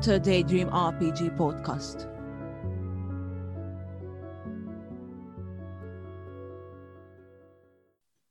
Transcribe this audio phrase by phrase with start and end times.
[0.00, 2.08] Enter Daydream RPG Podcast.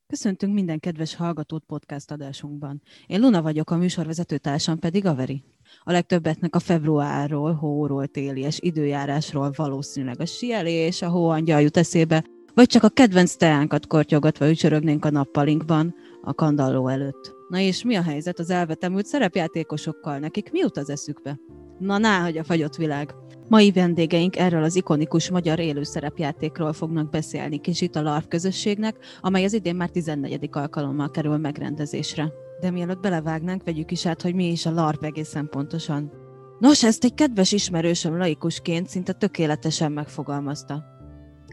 [0.08, 2.82] Köszöntünk minden kedves hallgatót podcast adásunkban.
[3.08, 5.44] Én Luna vagyok, a műsorvezető társam pedig Averi.
[5.84, 12.26] A legtöbbetnek a februárról, hóról, téli és időjárásról valószínűleg a sielés, a hóangyal jut eszébe,
[12.54, 17.39] vagy csak a kedvenc teánkat kortyogatva ücsörögnénk a nappalinkban, a kandalló előtt.
[17.50, 20.20] Na és mi a helyzet az elvetemült szerepjátékosokkal?
[20.20, 21.40] Nekik mi jut az eszükbe?
[21.80, 23.16] Na ná, hogy a fagyott világ.
[23.48, 29.54] Mai vendégeink erről az ikonikus magyar élőszerepjátékról fognak beszélni kicsit a LARV közösségnek, amely az
[29.54, 30.50] idén már 14.
[30.52, 32.32] alkalommal kerül megrendezésre.
[32.60, 36.12] De mielőtt belevágnánk, vegyük is át, hogy mi is a LARV egészen pontosan.
[36.60, 40.84] Nos, ezt egy kedves ismerősöm laikusként szinte tökéletesen megfogalmazta.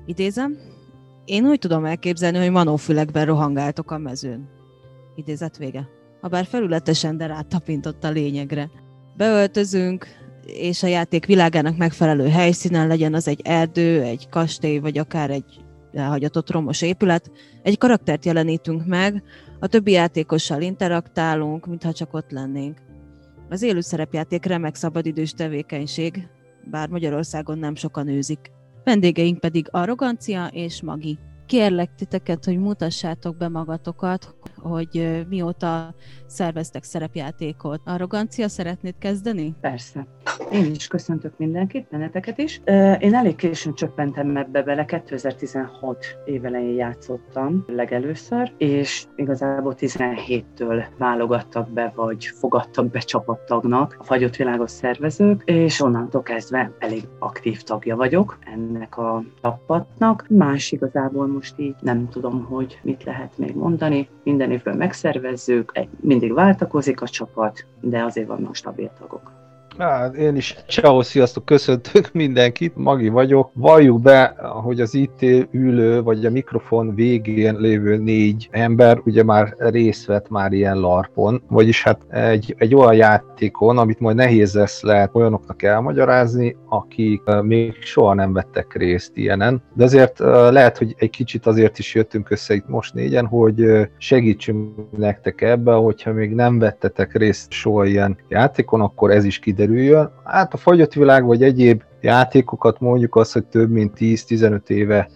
[0.06, 0.58] Idézem,
[1.25, 4.56] én úgy tudom elképzelni, hogy manófülekben rohangáltok a mezőn.
[5.17, 5.89] Idézet vége.
[6.20, 8.70] Habár felületesen, de rátapintott a lényegre.
[9.17, 10.06] Beöltözünk,
[10.47, 15.64] és a játék világának megfelelő helyszínen legyen az egy erdő, egy kastély, vagy akár egy
[15.92, 17.31] elhagyatott romos épület.
[17.62, 19.22] Egy karaktert jelenítünk meg,
[19.61, 22.78] a többi játékossal interaktálunk, mintha csak ott lennénk.
[23.48, 26.28] Az élő szerepjáték remek szabadidős tevékenység,
[26.70, 28.50] bár Magyarországon nem sokan őzik.
[28.84, 31.19] Vendégeink pedig Arrogancia és Magi.
[31.47, 35.94] Kérlek titeket, hogy mutassátok be magatokat, hogy mióta
[36.27, 37.80] szerveztek szerepjátékot.
[37.84, 39.55] Arrogancia, szeretnéd kezdeni?
[39.61, 40.06] Persze.
[40.53, 42.61] Én is köszöntök mindenkit, benneteket is.
[42.98, 51.92] Én elég későn csöppentem ebbe bele, 2016 évelején játszottam legelőször, és igazából 17-től válogattak be,
[51.94, 58.38] vagy fogadtak be csapattagnak a fagyott világos szervezők, és onnantól kezdve elég aktív tagja vagyok
[58.54, 60.25] ennek a csapatnak.
[60.28, 64.08] Más igazából most így nem tudom, hogy mit lehet még mondani.
[64.22, 69.35] Minden évben megszervezzük, mindig váltakozik a csapat, de azért vannak stabil tagok.
[69.78, 73.50] Hát, én is ciao, sziasztok, köszöntök mindenkit, Magi vagyok.
[73.53, 79.54] Valljuk be, hogy az itt ülő, vagy a mikrofon végén lévő négy ember ugye már
[79.59, 84.82] részt vett már ilyen larpon, vagyis hát egy, egy olyan játékon, amit majd nehéz lesz
[84.82, 89.62] lehet olyanoknak elmagyarázni, akik még soha nem vettek részt ilyenen.
[89.75, 90.19] De azért
[90.50, 95.72] lehet, hogy egy kicsit azért is jöttünk össze itt most négyen, hogy segítsünk nektek ebbe,
[95.72, 100.10] hogyha még nem vettetek részt soha ilyen játékon, akkor ez is kiderül kiderüljön.
[100.25, 105.09] Hát a fagyott világ vagy egyéb játékokat mondjuk azt, hogy több mint 10-15 éve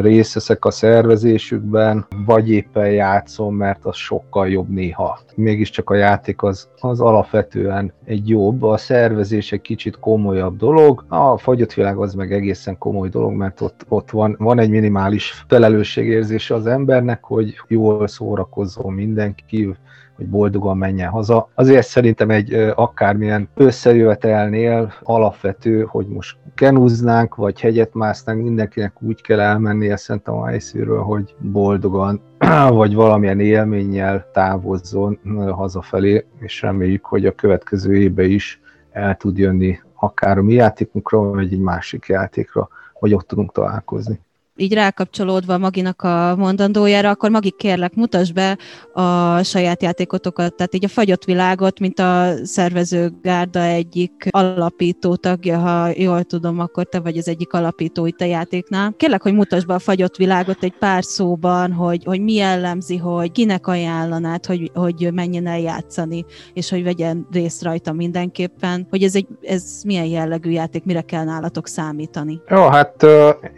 [0.00, 5.18] részt veszek a szervezésükben, vagy éppen játszom, mert az sokkal jobb néha.
[5.34, 11.38] Mégiscsak a játék az, az alapvetően egy jobb, a szervezés egy kicsit komolyabb dolog, a
[11.38, 16.54] fagyott világ az meg egészen komoly dolog, mert ott, ott van, van egy minimális felelősségérzése
[16.54, 19.76] az embernek, hogy jól szórakozzon mindenki,
[20.16, 21.48] hogy boldogan menjen haza.
[21.54, 29.40] Azért szerintem egy akármilyen összejövetelnél alapvető, hogy most kenúznánk, vagy hegyet másznánk, mindenkinek úgy kell
[29.40, 32.20] elmennie szerintem a helyszínről, hogy boldogan
[32.68, 35.18] vagy valamilyen élménnyel távozzon
[35.50, 38.60] hazafelé, és reméljük, hogy a következő évben is
[38.90, 42.68] el tud jönni akár a mi játékunkra, vagy egy másik játékra,
[42.98, 44.20] vagy ott tudunk találkozni
[44.56, 48.58] így rákapcsolódva Maginak a mondandójára, akkor Magi kérlek, mutasd be
[48.92, 55.90] a saját játékotokat, tehát így a fagyott világot, mint a szervezőgárda egyik alapító tagja, ha
[55.96, 58.94] jól tudom, akkor te vagy az egyik alapító itt a játéknál.
[58.96, 63.32] Kérlek, hogy mutasd be a fagyott világot egy pár szóban, hogy, hogy mi jellemzi, hogy
[63.32, 69.14] kinek ajánlanád, hogy, hogy menjen el játszani, és hogy vegyen részt rajta mindenképpen, hogy ez,
[69.14, 72.40] egy, ez milyen jellegű játék, mire kell nálatok számítani.
[72.48, 73.02] Jó, hát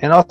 [0.01, 0.31] én azt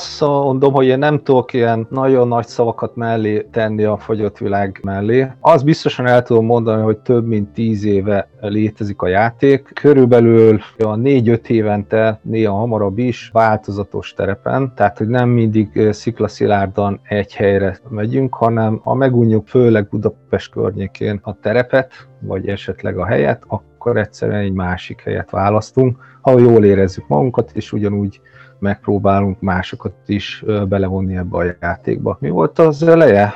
[0.59, 5.27] mondom, hogy én nem tudok ilyen nagyon nagy szavakat mellé tenni a fagyott világ mellé.
[5.39, 9.71] Az biztosan el tudom mondani, hogy több mint tíz éve létezik a játék.
[9.73, 17.33] Körülbelül a négy-öt évente, néha hamarabb is, változatos terepen, tehát hogy nem mindig sziklaszilárdan egy
[17.33, 23.97] helyre megyünk, hanem ha megunjuk főleg Budapest környékén a terepet, vagy esetleg a helyet, akkor
[23.97, 28.21] egyszerűen egy másik helyet választunk, ha jól érezzük magunkat, és ugyanúgy
[28.59, 32.17] megpróbálunk másokat is belevonni ebbe a játékba.
[32.19, 33.33] Mi volt az eleje?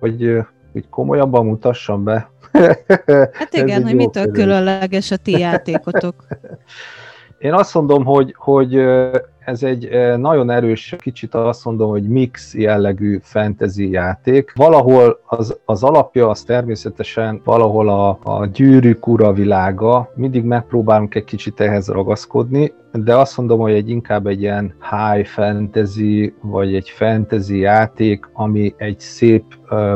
[0.00, 0.38] Hogy,
[0.72, 2.30] hogy komolyabban mutassam be?
[3.32, 6.14] Hát igen, hogy mitől különleges a ti játékotok.
[7.38, 8.74] Én azt mondom, hogy, hogy
[9.44, 14.52] ez egy nagyon erős, kicsit azt mondom, hogy mix jellegű fantasy játék.
[14.54, 21.24] Valahol az, az alapja az természetesen valahol a, a gyűrűk ura világa, mindig megpróbálunk egy
[21.24, 26.88] kicsit ehhez ragaszkodni, de azt mondom, hogy egy inkább egy ilyen high fantasy, vagy egy
[26.88, 29.44] fantasy játék, ami egy szép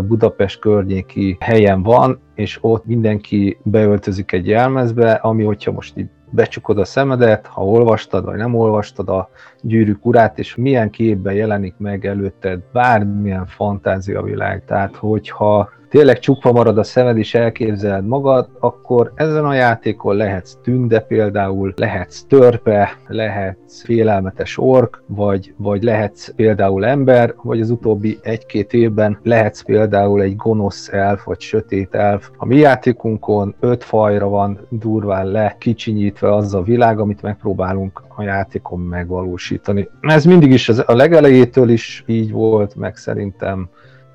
[0.07, 6.79] Budapest környéki helyen van, és ott mindenki beöltözik egy jelmezbe, ami hogyha most így becsukod
[6.79, 12.07] a szemedet, ha olvastad vagy nem olvastad a gyűrűk urát, és milyen képben jelenik meg
[12.07, 14.65] előtted bármilyen fantáziavilág.
[14.65, 20.57] Tehát, hogyha tényleg csukva marad a szemed és elképzeled magad, akkor ezen a játékon lehetsz
[20.63, 28.19] tünde például, lehetsz törpe, lehetsz félelmetes ork, vagy, vagy lehetsz például ember, vagy az utóbbi
[28.23, 32.31] egy-két évben lehetsz például egy gonosz elf, vagy sötét elf.
[32.37, 38.23] A mi játékunkon öt fajra van durván le kicsinyítve az a világ, amit megpróbálunk a
[38.23, 39.89] játékon megvalósítani.
[40.01, 43.69] Ez mindig is az, a legelejétől is így volt, meg szerintem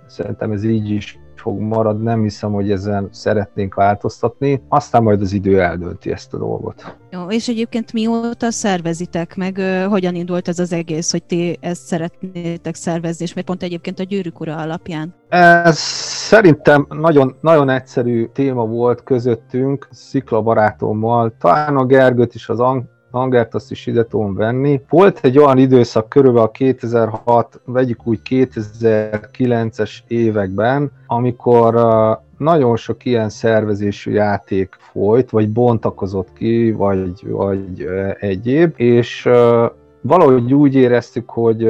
[0.08, 5.34] szerintem ez így is fog maradni, nem hiszem, hogy ezen szeretnénk változtatni, aztán majd az
[5.34, 6.98] idő eldönti ezt a dolgot.
[7.12, 12.76] Jó, és egyébként mióta szervezitek meg, hogyan indult ez az egész, hogy ti ezt szeretnétek
[12.76, 15.16] szervezni, és miért pont egyébként a gyűrűk ura alapján?
[15.30, 22.60] Ez szerintem nagyon, nagyon egyszerű téma volt közöttünk, Szikla barátommal, talán a Gergőt is az
[23.12, 24.82] hangert azt is ide tudom venni.
[24.90, 31.74] Volt egy olyan időszak körülbelül a 2006, vegyük úgy 2009-es években, amikor
[32.38, 37.88] nagyon sok ilyen szervezésű játék folyt, vagy bontakozott ki, vagy, vagy
[38.20, 39.30] egyéb, és
[40.02, 41.68] valahogy úgy éreztük, hogy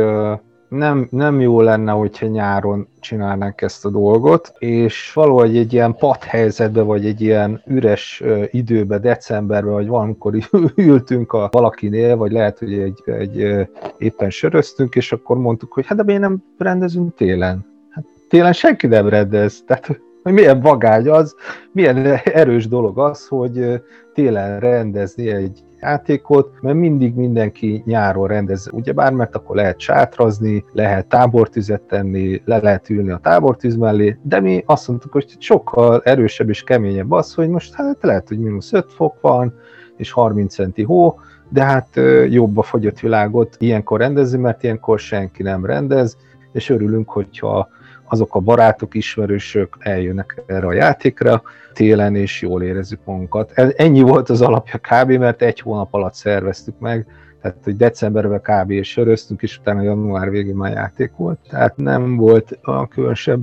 [0.71, 6.81] nem, nem jó lenne, hogyha nyáron csinálnánk ezt a dolgot, és valahogy egy ilyen helyzetbe,
[6.81, 10.33] vagy egy ilyen üres időbe, decemberben, vagy valamikor
[10.75, 15.97] ültünk a valakinél, vagy lehet, hogy egy, egy éppen söröztünk, és akkor mondtuk, hogy hát
[15.97, 17.65] de miért nem rendezünk télen?
[17.89, 21.35] Hát télen senki nem rendez, tehát hogy milyen vagány az,
[21.71, 23.81] milyen erős dolog az, hogy
[24.13, 31.07] télen rendezni egy játékot, mert mindig mindenki nyáron rendez, ugyebár, mert akkor lehet sátrazni, lehet
[31.07, 36.49] tábortüzet tenni, le lehet ülni a tábortűz mellé, de mi azt mondtuk, hogy sokkal erősebb
[36.49, 39.53] és keményebb az, hogy most hát lehet, hogy mínusz 5 fok van,
[39.97, 41.19] és 30 centi hó,
[41.49, 41.99] de hát
[42.29, 46.17] jobb a fogyott világot ilyenkor rendezni, mert ilyenkor senki nem rendez,
[46.51, 47.69] és örülünk, hogyha
[48.11, 51.41] azok a barátok, ismerősök eljönnek erre a játékra
[51.73, 53.51] télen, és jól érezzük magunkat.
[53.75, 57.05] Ennyi volt az alapja kb., mert egy hónap alatt szerveztük meg,
[57.41, 58.83] tehát hogy decemberben kb.
[58.83, 63.41] söröztünk, és utána január végén már játék volt, tehát nem volt a különösebb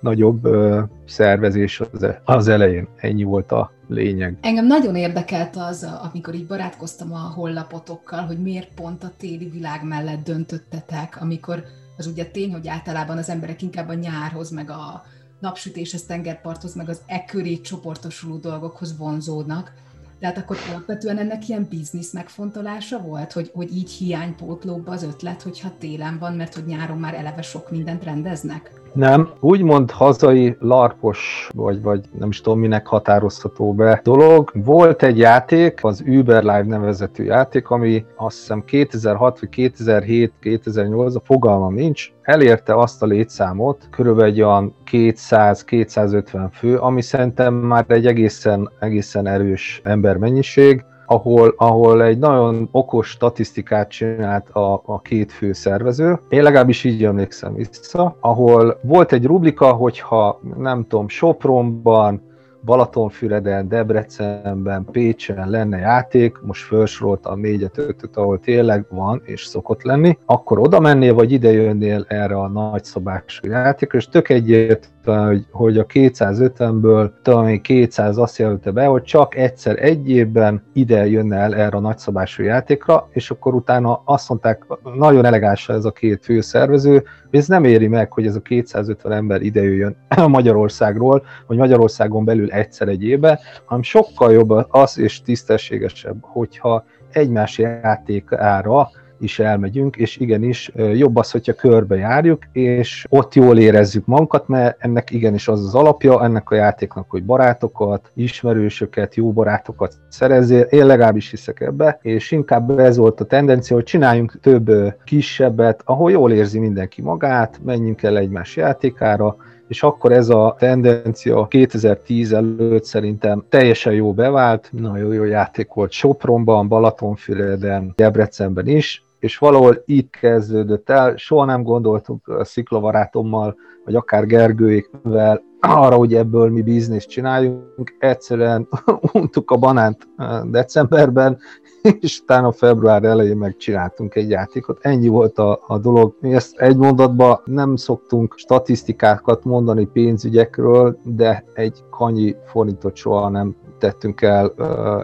[0.00, 2.88] nagyobb ö, szervezés az, e, az elején.
[2.96, 4.36] Ennyi volt a lényeg.
[4.40, 9.84] Engem nagyon érdekelt az, amikor így barátkoztam a hollapotokkal, hogy miért pont a téli világ
[9.84, 11.64] mellett döntöttetek, amikor
[11.96, 15.04] az ugye tény, hogy általában az emberek inkább a nyárhoz, meg a
[15.40, 17.24] napsütéshez, tengerparthoz, meg az e
[17.62, 19.72] csoportosuló dolgokhoz vonzódnak.
[20.18, 25.78] Tehát akkor alapvetően ennek ilyen biznisz megfontolása volt, hogy, hogy így hiánypótlóbb az ötlet, hogyha
[25.78, 28.83] télen van, mert hogy nyáron már eleve sok mindent rendeznek?
[28.94, 34.50] Nem, úgymond hazai larpos, vagy, vagy nem is tudom minek határozható be dolog.
[34.54, 41.14] Volt egy játék, az Uber Live nevezetű játék, ami azt hiszem 2006 vagy 2007, 2008,
[41.14, 47.84] a fogalmam nincs, elérte azt a létszámot, körülbelül egy olyan 200-250 fő, ami szerintem már
[47.88, 55.32] egy egészen, egészen erős embermennyiség, ahol, ahol egy nagyon okos statisztikát csinált a, a két
[55.32, 56.18] fő szervező.
[56.28, 62.22] Én legalábbis így emlékszem vissza, ahol volt egy rubrika, hogyha nem tudom, Sopronban,
[62.64, 70.18] Balatonfüreden, Debrecenben, Pécsen lenne játék, most felsoroltam négyet, ötöt, ahol tényleg van és szokott lenni,
[70.26, 75.78] akkor oda mennél, vagy ide jönnél erre a nagyszabású játékra, és tök egyért hogy, hogy
[75.78, 81.54] a 250-ből talán 200 azt jelölte be, hogy csak egyszer egy évben ide jönne el
[81.54, 86.92] erre a nagyszabású játékra, és akkor utána azt mondták, nagyon elegáns ez a két főszervező,
[87.30, 89.96] hogy ez nem éri meg, hogy ez a 250 ember ide jöjjön
[90.26, 97.58] Magyarországról, vagy Magyarországon belül egyszer egy évbe, hanem sokkal jobb az és tisztességesebb, hogyha egymás
[97.58, 98.88] játékára
[99.20, 104.76] is elmegyünk, és igenis jobb az, hogyha körbe járjuk, és ott jól érezzük magunkat, mert
[104.78, 110.86] ennek igenis az az alapja, ennek a játéknak, hogy barátokat, ismerősöket, jó barátokat szerezzél, én
[110.86, 114.70] legalábbis hiszek ebbe, és inkább ez volt a tendencia, hogy csináljunk több
[115.04, 119.36] kisebbet, ahol jól érzi mindenki magát, menjünk el egymás játékára,
[119.74, 125.90] és akkor ez a tendencia 2010 előtt szerintem teljesen jó bevált, nagyon jó játék volt
[125.90, 133.94] Sopronban, Balatonfüreden, Debrecenben is, és valahol itt kezdődött el, soha nem gondoltuk a sziklavarátommal, vagy
[133.94, 137.96] akár Gergőékvel, arra, hogy ebből mi bizniszt csináljunk.
[137.98, 138.68] Egyszerűen
[139.12, 140.08] untuk a banánt
[140.50, 141.38] decemberben,
[142.00, 144.78] és utána február elején megcsináltunk egy játékot.
[144.80, 146.14] Ennyi volt a, a dolog.
[146.20, 153.56] Mi ezt egy mondatban nem szoktunk statisztikákat mondani pénzügyekről, de egy kanyi forintot soha nem
[153.78, 154.54] tettünk el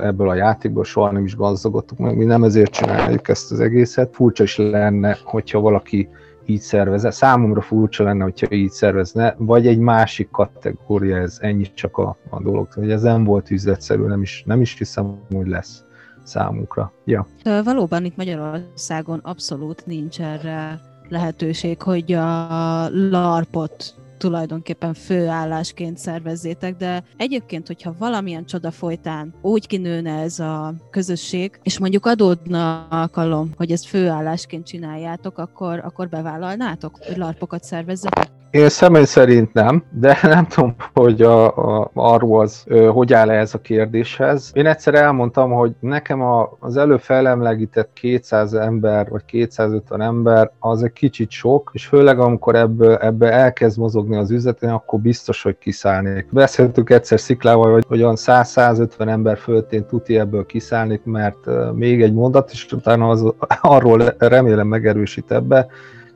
[0.03, 4.15] ebből a játékból, soha nem is gazdagodtuk meg, mi nem ezért csináljuk ezt az egészet.
[4.15, 6.09] Furcsa is lenne, hogyha valaki
[6.47, 7.11] így szervezne.
[7.11, 12.43] Számomra furcsa lenne, hogyha így szervezne, vagy egy másik kategória, ez ennyi csak a, a
[12.43, 12.69] dolog.
[12.73, 15.85] Hogy ez nem volt üzletszerű, nem is, nem is hiszem, hogy lesz
[16.31, 16.93] számunkra.
[17.05, 17.27] Ja.
[17.43, 27.05] De valóban itt Magyarországon abszolút nincs erre lehetőség, hogy a LARPot tulajdonképpen főállásként szervezzétek, de
[27.17, 33.71] egyébként, hogyha valamilyen csoda folytán úgy kinőne ez a közösség, és mondjuk adódna alkalom, hogy
[33.71, 38.40] ezt főállásként csináljátok, akkor, akkor bevállalnátok, hogy larpokat szervezzetek?
[38.51, 43.55] Én személy szerint nem, de nem tudom, hogy a, a, arról az, hogy áll ez
[43.55, 44.51] a kérdéshez.
[44.55, 50.83] Én egyszer elmondtam, hogy nekem a, az előbb felemlegített 200 ember, vagy 250 ember, az
[50.83, 55.59] egy kicsit sok, és főleg amikor ebből, ebbe elkezd mozogni az üzlet, akkor biztos, hogy
[55.59, 56.27] kiszállnék.
[56.31, 62.51] Beszéltük egyszer Sziklával, hogy olyan 100-150 ember föltén tuti ebből kiszállnék, mert még egy mondat,
[62.51, 65.67] és utána az, arról remélem megerősít ebbe,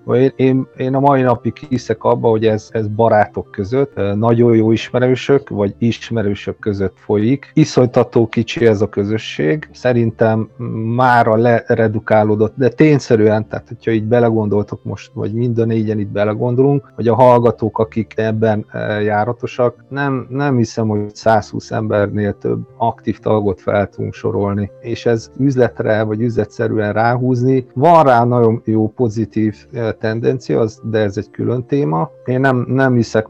[0.07, 4.71] én, én, én a mai napig hiszek abba, hogy ez, ez barátok között, nagyon jó
[4.71, 7.51] ismerősök, vagy ismerősök között folyik.
[7.55, 9.69] Iszonytató kicsi ez a közösség.
[9.73, 10.49] Szerintem
[10.95, 16.93] mára leredukálódott, de tényszerűen, tehát hogyha így belegondoltok most, vagy mind a négyen itt belegondolunk,
[16.95, 18.67] hogy a hallgatók, akik ebben
[19.03, 24.71] járatosak, nem, nem hiszem, hogy 120 embernél több aktív tagot fel tudunk sorolni.
[24.81, 31.17] És ez üzletre, vagy üzletszerűen ráhúzni, van rá nagyon jó pozitív tendencia, az, de ez
[31.17, 32.11] egy külön téma.
[32.25, 33.29] Én nem, nem hiszek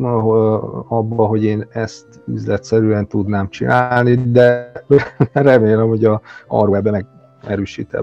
[0.88, 4.73] abba, hogy én ezt üzletszerűen tudnám csinálni, de
[5.33, 7.06] remélem, hogy a ebben meg
[7.47, 7.94] erősít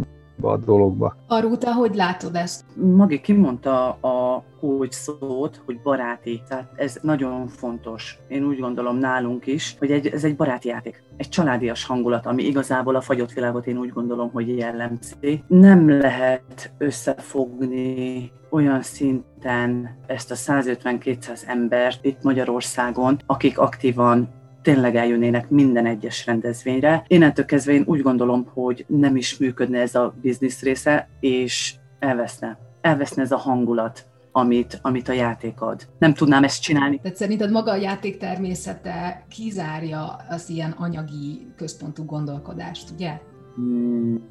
[0.42, 1.16] a dologba.
[1.28, 2.66] Arúta, hogy látod ezt?
[2.76, 6.42] Magi kimondta a kulcs szót, hogy baráti.
[6.48, 8.18] Tehát ez nagyon fontos.
[8.28, 11.04] Én úgy gondolom nálunk is, hogy egy, ez egy baráti játék.
[11.18, 15.44] Egy családias hangulat, ami igazából a fagyott világot én úgy gondolom, hogy jellemzi.
[15.48, 24.30] Nem lehet összefogni olyan szinten ezt a 150-200 embert itt Magyarországon, akik aktívan
[24.62, 27.04] tényleg eljönnének minden egyes rendezvényre.
[27.08, 32.58] Innentől kezdve én úgy gondolom, hogy nem is működne ez a biznisz része, és elveszne.
[32.82, 35.88] Elveszne ez a hangulat, amit, amit a játék ad.
[36.00, 37.00] Nem tudnám ezt csinálni.
[37.02, 43.20] Tehát szerinted maga a játék természete kizárja az ilyen anyagi központú gondolkodást, ugye?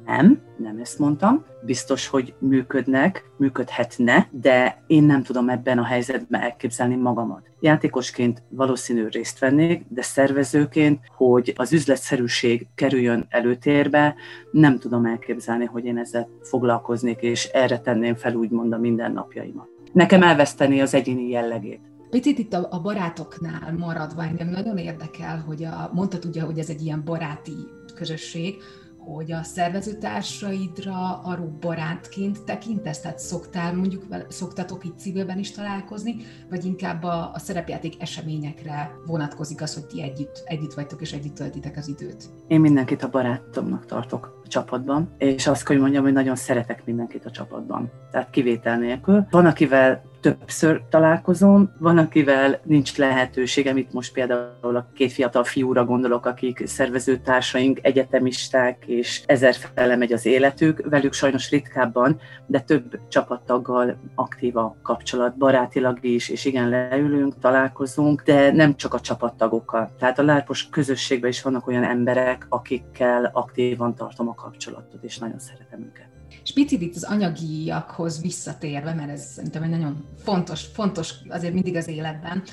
[0.05, 1.45] Nem, nem ezt mondtam.
[1.65, 7.49] Biztos, hogy működnek, működhetne, de én nem tudom ebben a helyzetben elképzelni magamat.
[7.59, 14.15] Játékosként valószínű részt vennék, de szervezőként, hogy az üzletszerűség kerüljön előtérbe,
[14.51, 19.67] nem tudom elképzelni, hogy én ezzel foglalkoznék, és erre tenném fel úgymond a mindennapjaimat.
[19.93, 21.81] Nekem elveszteni az egyéni jellegét.
[22.09, 26.69] Picit itt a, a barátoknál maradva engem nagyon érdekel, hogy a, mondtad ugye, hogy ez
[26.69, 27.55] egy ilyen baráti
[27.95, 28.55] közösség,
[29.05, 32.99] hogy a szervezőtársaidra arról barátként tekintesz?
[32.99, 36.15] Tehát szoktál mondjuk, szoktatok itt civilben is találkozni,
[36.49, 41.35] vagy inkább a, a szerepjáték eseményekre vonatkozik az, hogy ti együtt, együtt vagytok és együtt
[41.35, 42.29] töltitek az időt?
[42.47, 47.31] Én mindenkit a barátomnak tartok csapatban, és azt hogy mondjam, hogy nagyon szeretek mindenkit a
[47.31, 47.91] csapatban.
[48.11, 49.25] Tehát kivétel nélkül.
[49.29, 55.85] Van, akivel többször találkozom, van, akivel nincs lehetőségem, itt most például a két fiatal fiúra
[55.85, 62.99] gondolok, akik szervezőtársaink, egyetemisták, és ezer fele megy az életük, velük sajnos ritkábban, de több
[63.07, 69.91] csapattaggal aktív a kapcsolat, barátilag is, és igen, leülünk, találkozunk, de nem csak a csapattagokkal.
[69.99, 75.39] Tehát a lárpos közösségben is vannak olyan emberek, akikkel aktívan tartom a kapcsolatot, és nagyon
[75.39, 76.07] szeretem őket.
[76.43, 81.75] És picit itt az anyagiakhoz visszatérve, mert ez szerintem egy nagyon fontos, fontos azért mindig
[81.75, 82.43] az életben,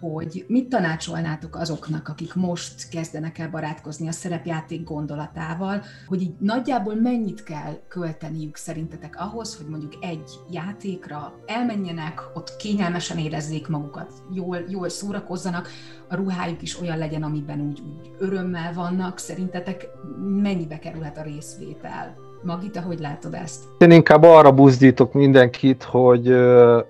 [0.00, 6.94] hogy mit tanácsolnátok azoknak, akik most kezdenek el barátkozni a szerepjáték gondolatával, hogy így nagyjából
[6.94, 14.64] mennyit kell költeniük szerintetek ahhoz, hogy mondjuk egy játékra elmenjenek, ott kényelmesen érezzék magukat, jól,
[14.68, 15.68] jól szórakozzanak,
[16.08, 19.18] a ruhájuk is olyan legyen, amiben úgy, úgy örömmel vannak.
[19.18, 19.86] Szerintetek
[20.18, 22.27] mennyibe kerülhet a részvétel?
[22.42, 23.64] Magita, hogy látod ezt?
[23.78, 26.34] Én inkább arra buzdítok mindenkit, hogy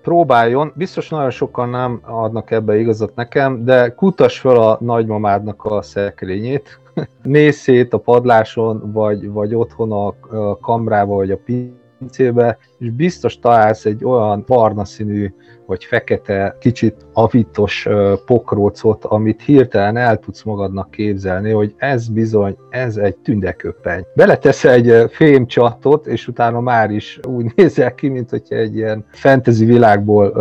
[0.02, 5.83] próbáljon, biztos nagyon sokan nem adnak ebbe igazat nekem, de kutas fel a nagymamádnak a
[5.83, 6.81] szekrényét,
[7.23, 10.14] nézz szét a padláson, vagy, vagy otthon a
[10.61, 11.38] kamrába, vagy a
[11.99, 15.33] pincébe, és biztos találsz egy olyan barna színű
[15.69, 17.89] vagy fekete, kicsit avitos
[18.27, 24.05] pokrócot, amit hirtelen el tudsz magadnak képzelni, hogy ez bizony, ez egy tündeköpeny.
[24.15, 29.65] Beletesz egy fémcsatot, és utána már is úgy nézel ki, mint hogyha egy ilyen fantasy
[29.65, 30.33] világból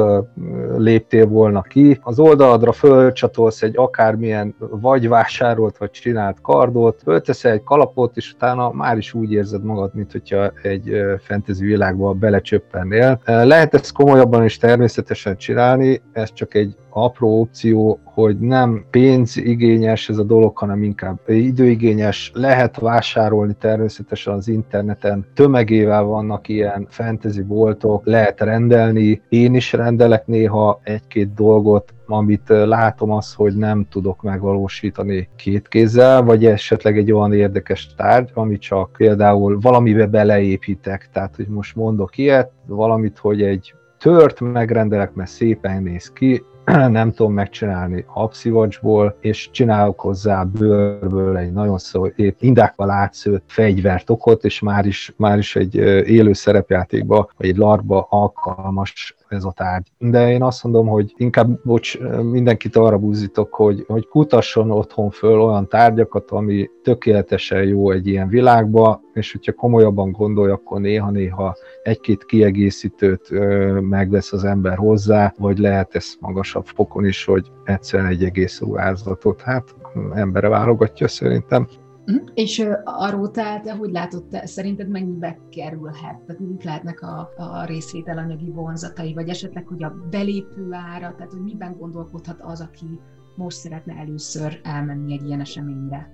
[0.77, 1.99] léptél volna ki.
[2.01, 8.71] Az oldaladra fölcsatolsz egy akármilyen vagy vásárolt, vagy csinált kardot, fölteszel egy kalapot, és utána
[8.71, 13.21] már is úgy érzed magad, mint hogyha egy fantasy világba belecsöppennél.
[13.25, 20.17] Lehet ezt komolyabban is természetesen csinálni, ez csak egy apró opció, hogy nem pénzigényes ez
[20.17, 22.31] a dolog, hanem inkább időigényes.
[22.33, 30.27] Lehet vásárolni természetesen az interneten, tömegével vannak ilyen fantasy boltok, lehet rendelni, én is rendelek
[30.27, 37.11] néha egy-két dolgot, amit látom az, hogy nem tudok megvalósítani két kézzel, vagy esetleg egy
[37.11, 43.41] olyan érdekes tárgy, ami csak például valamibe beleépítek, tehát hogy most mondok ilyet, valamit, hogy
[43.41, 46.43] egy tört megrendelek, mert szépen néz ki,
[46.89, 54.09] nem tudom megcsinálni abszivacsból, és csinálok hozzá bőrből egy nagyon szó, épp indákba látsző fegyvert
[54.09, 59.51] okot, és már is, már is egy élő szerepjátékba, vagy egy larba alkalmas ez a
[59.51, 59.91] tárgy.
[59.97, 65.41] De én azt mondom, hogy inkább, bocs, mindenkit arra búzítok, hogy, hogy kutasson otthon föl
[65.41, 72.25] olyan tárgyakat, ami tökéletesen jó egy ilyen világba, és hogyha komolyabban gondolja, akkor néha-néha egy-két
[72.25, 78.23] kiegészítőt ö, megvesz az ember hozzá, vagy lehet ezt magasabb fokon is, hogy egyszerűen egy
[78.23, 79.75] egész ruházatot, hát
[80.13, 81.67] embere válogatja szerintem.
[82.07, 82.27] Uh-huh.
[82.33, 86.19] És uh, arról tehát, hogy látod te, szerinted mennyibe kerülhet?
[86.19, 91.31] Tehát mik lehetnek a, a részvétel anyagi vonzatai, vagy esetleg, hogy a belépő ára, tehát
[91.31, 92.99] hogy miben gondolkodhat az, aki
[93.35, 96.09] most szeretne először elmenni egy ilyen eseményre?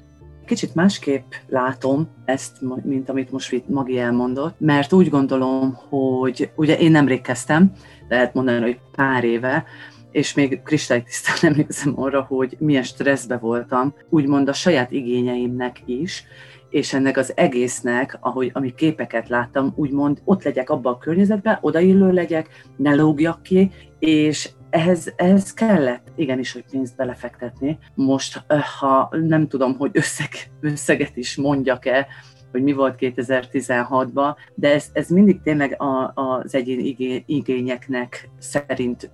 [0.46, 6.92] Kicsit másképp látom ezt, mint amit most Magi elmondott, mert úgy gondolom, hogy ugye én
[6.92, 7.72] nemrég kezdtem,
[8.08, 9.64] lehet mondani, hogy pár éve,
[10.14, 16.24] és még kristálytisztán emlékszem arra, hogy milyen stresszbe voltam, úgymond a saját igényeimnek is,
[16.70, 22.12] és ennek az egésznek, ahogy ami képeket láttam, úgymond ott legyek abban a környezetben, odaillő
[22.12, 27.78] legyek, ne lógjak ki, és ehhez, ehhez kellett igenis, hogy pénzt belefektetni.
[27.96, 28.44] Most,
[28.80, 30.30] ha nem tudom, hogy összeg,
[30.62, 32.08] összeget is mondjak-e,
[32.54, 39.10] hogy mi volt 2016-ban, de ez, ez mindig tényleg a, az egyén igényeknek szerint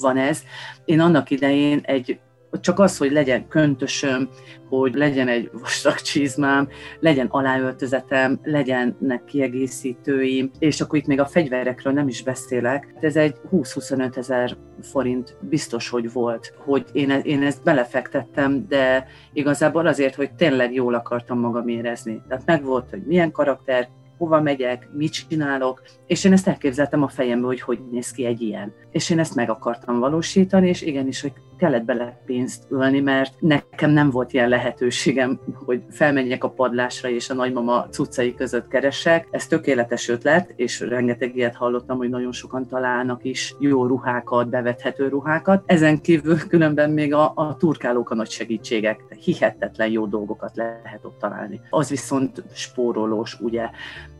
[0.00, 0.42] van ez.
[0.84, 2.18] Én annak idején egy
[2.60, 4.28] csak az, hogy legyen köntösöm,
[4.68, 6.68] hogy legyen egy vastag csizmám,
[7.00, 12.94] legyen aláöltözetem, legyenek kiegészítőim, és akkor itt még a fegyverekről nem is beszélek.
[13.00, 19.06] Ez egy 20-25 ezer forint biztos, hogy volt, hogy én, e- én ezt belefektettem, de
[19.32, 22.22] igazából azért, hogy tényleg jól akartam magam érezni.
[22.28, 23.88] Tehát meg volt, hogy milyen karakter,
[24.22, 28.40] hova megyek, mit csinálok, és én ezt elképzeltem a fejembe, hogy hogy néz ki egy
[28.40, 28.72] ilyen.
[28.90, 31.32] És én ezt meg akartam valósítani, és igenis, hogy
[31.62, 37.30] kellett bele pénzt ölni, mert nekem nem volt ilyen lehetőségem, hogy felmenjek a padlásra és
[37.30, 39.28] a nagymama cuccai között keresek.
[39.30, 45.08] Ez tökéletes ötlet, és rengeteg ilyet hallottam, hogy nagyon sokan találnak is jó ruhákat, bevethető
[45.08, 45.62] ruhákat.
[45.66, 49.00] Ezen kívül különben még a, a turkálók a nagy segítségek.
[49.24, 51.60] Hihetetlen jó dolgokat lehet ott találni.
[51.70, 53.70] Az viszont spórolós, ugye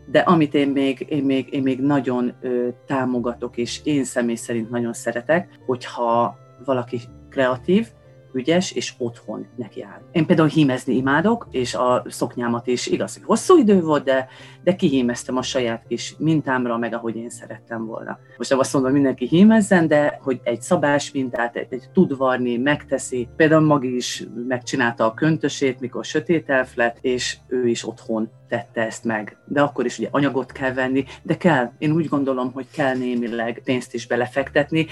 [0.07, 4.71] de amit én még, én még, én még nagyon ö, támogatok, és én személy szerint
[4.71, 7.89] nagyon szeretek, hogyha valaki kreatív,
[8.33, 10.01] ügyes, és otthon nekiáll.
[10.13, 14.29] Én például hímezni imádok, és a szoknyámat is igaz, hogy hosszú idő volt, de,
[14.65, 18.19] de kihímeztem a saját kis mintámra, meg ahogy én szerettem volna.
[18.37, 22.57] Most nem azt mondom, mindenki hímezzen, de hogy egy szabás mintát egy, egy tud varni,
[22.57, 23.29] megteszi.
[23.37, 28.87] Például Magi is megcsinálta a köntösét, mikor sötét elf lett, és ő is otthon tette
[28.87, 29.37] ezt meg.
[29.45, 33.61] De akkor is ugye anyagot kell venni, de kell, én úgy gondolom, hogy kell némileg
[33.65, 34.87] pénzt is belefektetni,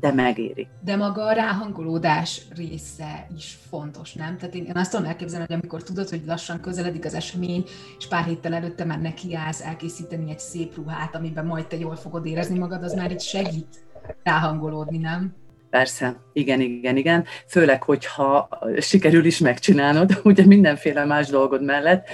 [0.00, 0.68] de megéri.
[0.84, 4.36] De maga a ráhangolódás része is fontos, nem?
[4.36, 7.64] Tehát én, én azt tudom elképzelni, hogy amikor tudod, hogy lassan közeledik az esemény,
[7.98, 12.26] és pár héttel előtte már nekiállsz elkészíteni egy szép ruhát, amiben majd te jól fogod
[12.26, 13.84] érezni magad, az már itt segít
[14.22, 15.34] ráhangolódni, nem?
[15.70, 17.24] Persze, igen, igen, igen.
[17.46, 22.08] Főleg, hogyha sikerül is megcsinálnod, ugye mindenféle más dolgod mellett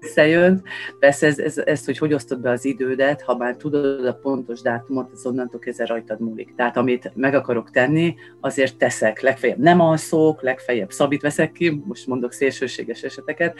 [0.00, 0.62] összejön.
[0.98, 4.60] Persze ez, ez, ez, hogy hogy osztod be az idődet, ha már tudod a pontos
[4.60, 6.54] dátumot, az onnantól kezdve rajtad múlik.
[6.54, 9.20] Tehát amit meg akarok tenni, azért teszek.
[9.20, 13.56] Legfeljebb nem alszok, legfeljebb szabít veszek ki, most mondok szélsőséges eseteket,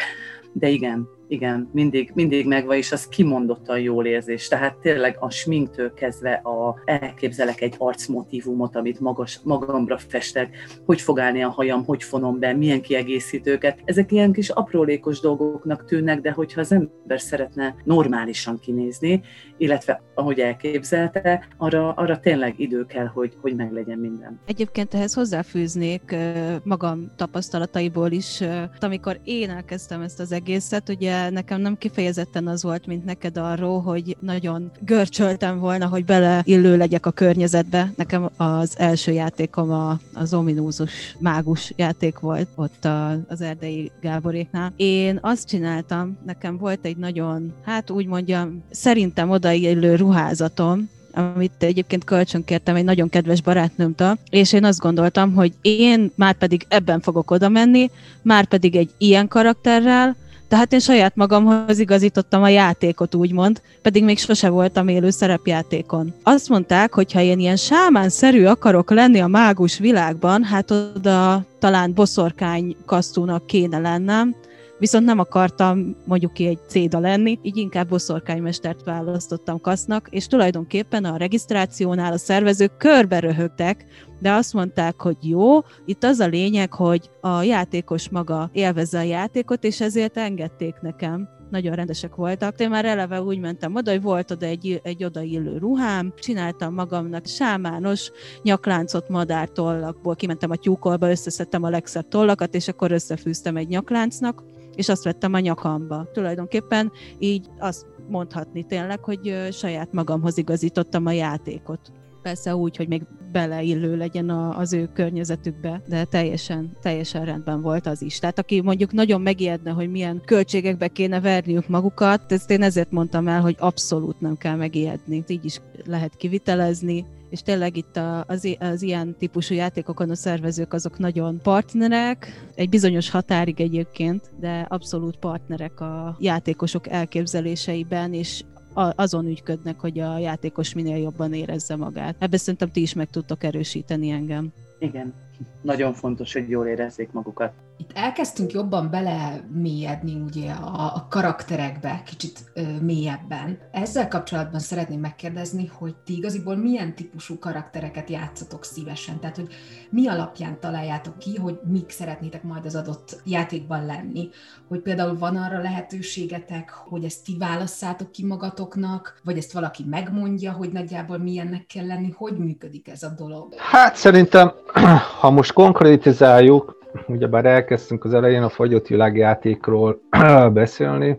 [0.53, 4.49] de igen, igen, mindig, mindig megvan, és az kimondottan jól érzés.
[4.49, 11.19] Tehát tényleg a sminktől kezdve a, elképzelek egy arcmotívumot, amit magas, magamra festek, hogy fog
[11.19, 13.79] állni a hajam, hogy fonom be, milyen kiegészítőket.
[13.85, 19.23] Ezek ilyen kis aprólékos dolgoknak tűnnek, de hogyha az ember szeretne normálisan kinézni,
[19.57, 24.41] illetve ahogy elképzelte, arra, arra tényleg idő kell, hogy, hogy meglegyen minden.
[24.47, 26.17] Egyébként ehhez hozzáfűznék
[26.63, 28.43] magam tapasztalataiból is,
[28.81, 33.81] amikor én elkezdtem ezt az egészet, ugye nekem nem kifejezetten az volt, mint neked arról,
[33.81, 37.93] hogy nagyon görcsöltem volna, hogy beleillő legyek a környezetbe.
[37.97, 42.89] Nekem az első játékom a, az ominózus mágus játék volt ott
[43.29, 44.73] az erdei Gáboréknál.
[44.77, 52.05] Én azt csináltam, nekem volt egy nagyon, hát úgy mondjam, szerintem odaillő ruházatom, amit egyébként
[52.05, 57.01] kölcsön kértem egy nagyon kedves barátnőmtől, és én azt gondoltam, hogy én már pedig ebben
[57.01, 57.91] fogok oda menni,
[58.23, 60.17] már pedig egy ilyen karakterrel,
[60.49, 66.15] tehát én saját magamhoz igazítottam a játékot, úgymond, pedig még sose voltam élő szerepjátékon.
[66.23, 71.93] Azt mondták, hogy ha én ilyen sámánszerű akarok lenni a mágus világban, hát oda talán
[71.95, 74.35] boszorkány kasztúnak kéne lennem,
[74.79, 81.05] viszont nem akartam mondjuk ki egy céda lenni, így inkább boszorkánymestert választottam kasznak, és tulajdonképpen
[81.05, 83.85] a regisztrációnál a szervezők körbe röhögtek,
[84.21, 89.03] de azt mondták, hogy jó, itt az a lényeg, hogy a játékos maga élvezze a
[89.03, 92.61] játékot, és ezért engedték nekem nagyon rendesek voltak.
[92.61, 97.27] Én már eleve úgy mentem oda, hogy volt oda egy, egy odaillő ruhám, csináltam magamnak
[97.27, 98.11] sámános
[98.43, 104.43] nyakláncot madártollakból, kimentem a tyúkolba, összeszedtem a legszebb tollakat, és akkor összefűztem egy nyakláncnak,
[104.79, 106.07] és azt vettem a nyakamba.
[106.13, 113.03] Tulajdonképpen így azt mondhatni tényleg, hogy saját magamhoz igazítottam a játékot persze úgy, hogy még
[113.33, 118.19] beleillő legyen a, az ő környezetükbe, de teljesen, teljesen rendben volt az is.
[118.19, 123.29] Tehát aki mondjuk nagyon megijedne, hogy milyen költségekbe kéne verniük magukat, ezt én ezért mondtam
[123.29, 125.25] el, hogy abszolút nem kell megijedni.
[125.27, 130.73] Így is lehet kivitelezni, és tényleg itt a, az, az ilyen típusú játékokon a szervezők
[130.73, 139.27] azok nagyon partnerek, egy bizonyos határig egyébként, de abszolút partnerek a játékosok elképzeléseiben, és azon
[139.27, 142.17] ügyködnek, hogy a játékos minél jobban érezze magát.
[142.19, 144.53] Ebben szerintem ti is meg tudtok erősíteni engem.
[144.79, 145.15] Igen,
[145.63, 147.53] nagyon fontos, hogy jól érezzék magukat.
[147.81, 153.59] Itt elkezdtünk jobban belemélyedni ugye a, a karakterekbe, kicsit ö, mélyebben.
[153.73, 159.21] Ezzel kapcsolatban szeretném megkérdezni, hogy ti igaziból milyen típusú karaktereket játszatok szívesen?
[159.21, 159.49] Tehát, hogy
[159.91, 164.29] mi alapján találjátok ki, hogy mik szeretnétek majd az adott játékban lenni?
[164.69, 170.53] Hogy például van arra lehetőségetek, hogy ezt ti válasszátok ki magatoknak, vagy ezt valaki megmondja,
[170.53, 172.11] hogy nagyjából milyennek kell lenni?
[172.17, 173.55] Hogy működik ez a dolog?
[173.57, 174.53] Hát szerintem,
[175.21, 180.01] ha most konkrétizáljuk, ugyebár elkezdtünk az elején a fagyott világjátékról
[180.53, 181.19] beszélni,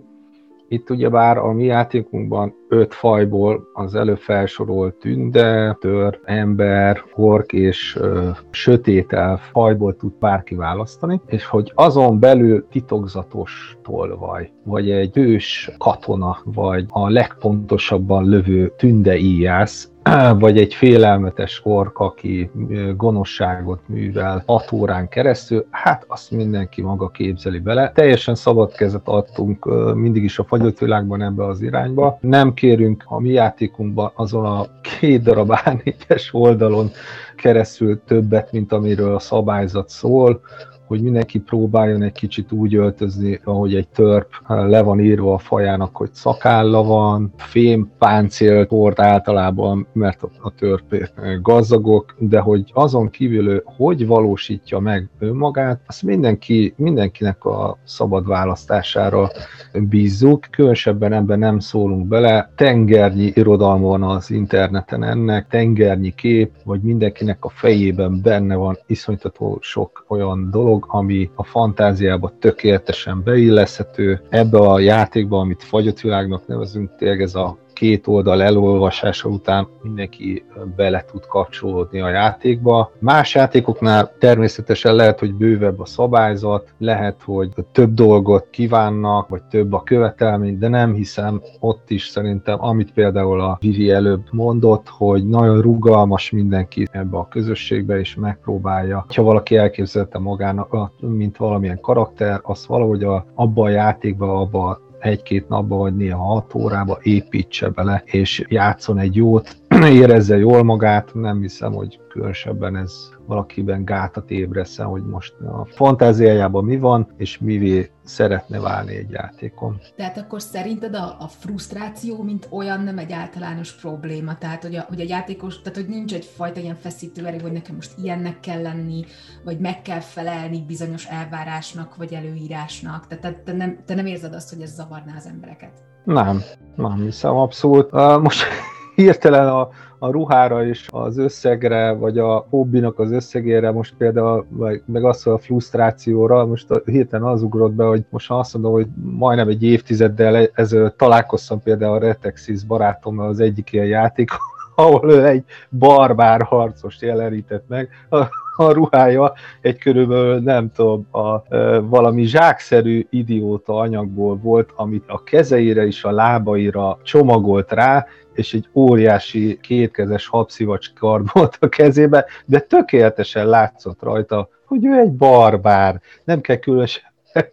[0.72, 7.96] itt ugyebár a mi játékunkban öt fajból az előbb felsorolt tünde, tör, ember, ork és
[8.00, 15.18] ö, sötét elf fajból tud bárki választani, és hogy azon belül titokzatos tolvaj, vagy egy
[15.18, 19.92] ős katona, vagy a legpontosabban lövő tünde íjász,
[20.40, 22.52] vagy egy félelmetes ork, aki
[22.96, 27.92] gonoszságot művel 6 órán keresztül, hát azt mindenki maga képzeli bele.
[27.92, 32.18] Teljesen szabad kezet adtunk mindig is a fagyott világban ebbe az irányba.
[32.22, 34.66] Nem kérünk a mi játékunkban azon a
[35.00, 36.90] két darab A4-es oldalon
[37.36, 40.42] keresztül többet, mint amiről a szabályzat szól,
[40.90, 45.96] hogy mindenki próbáljon egy kicsit úgy öltözni, ahogy egy törp le van írva a fajának,
[45.96, 54.08] hogy szakálla van, fém páncél általában, mert a törp gazdagok, de hogy azon kívül hogy
[54.08, 59.30] valósítja meg önmagát, azt mindenki, mindenkinek a szabad választására
[59.74, 62.52] bízzuk, különösebben ebben nem szólunk bele.
[62.56, 69.58] Tengernyi irodalma van az interneten ennek, tengernyi kép, vagy mindenkinek a fejében benne van iszonytató
[69.62, 74.22] sok olyan dolog, dolog, ami a fantáziába tökéletesen beilleszhető.
[74.30, 80.46] Ebbe a játékba, amit fagyott világnak nevezünk, tényleg ez a két oldal elolvasása után mindenki
[80.76, 82.92] bele tud kapcsolódni a játékba.
[83.00, 89.74] Más játékoknál természetesen lehet, hogy bővebb a szabályzat, lehet, hogy több dolgot kívánnak, vagy több
[89.74, 95.28] a követelmény, de nem hiszem ott is szerintem, amit például a Vivi előbb mondott, hogy
[95.28, 102.40] nagyon rugalmas mindenki ebbe a közösségbe, és megpróbálja, ha valaki elképzelte magának, mint valamilyen karakter,
[102.44, 108.04] azt valahogy a, abba a játékba, abba egy-két napba, vagy néha hat órába építse bele,
[108.06, 109.56] és játszon egy jót,
[110.02, 116.64] érezze jól magát, nem hiszem, hogy különösebben ez valakiben gátat ébreszem, hogy most a fantáziájában
[116.64, 119.80] mi van, és mivé szeretne válni egy játékon.
[119.96, 124.38] Tehát akkor szerinted a, a frusztráció, mint olyan nem egy általános probléma?
[124.38, 127.76] Tehát, hogy a, hogy a játékos, tehát, hogy nincs egyfajta ilyen feszítő erő, hogy nekem
[127.76, 129.06] most ilyennek kell lenni,
[129.44, 133.08] vagy meg kell felelni bizonyos elvárásnak, vagy előírásnak.
[133.08, 135.72] Tehát te, te, nem, te nem érzed azt, hogy ez zavarná az embereket?
[136.04, 136.42] Nem,
[136.76, 137.94] nem hiszem abszolút.
[137.94, 138.44] Uh, most
[138.96, 144.82] hirtelen a, a ruhára és az összegre, vagy a hobbinak az összegére, most például, vagy,
[144.86, 148.88] meg azt a frusztrációra, most a, hirtelen az ugrott be, hogy most azt mondom, hogy
[149.02, 154.30] majdnem egy évtizeddel ezelőtt találkoztam például a Retexis barátommal az egyik ilyen játék,
[154.76, 158.28] ahol ő egy barbár harcost jelenített meg, a,
[158.68, 161.44] ruhája egy körülbelül nem tudom, a, a,
[161.82, 168.06] valami zsákszerű idióta anyagból volt, amit a kezeire és a lábaira csomagolt rá,
[168.40, 174.98] és egy óriási kétkezes habszivacs kard volt a kezébe, de tökéletesen látszott rajta, hogy ő
[174.98, 177.04] egy barbár, nem kell különösen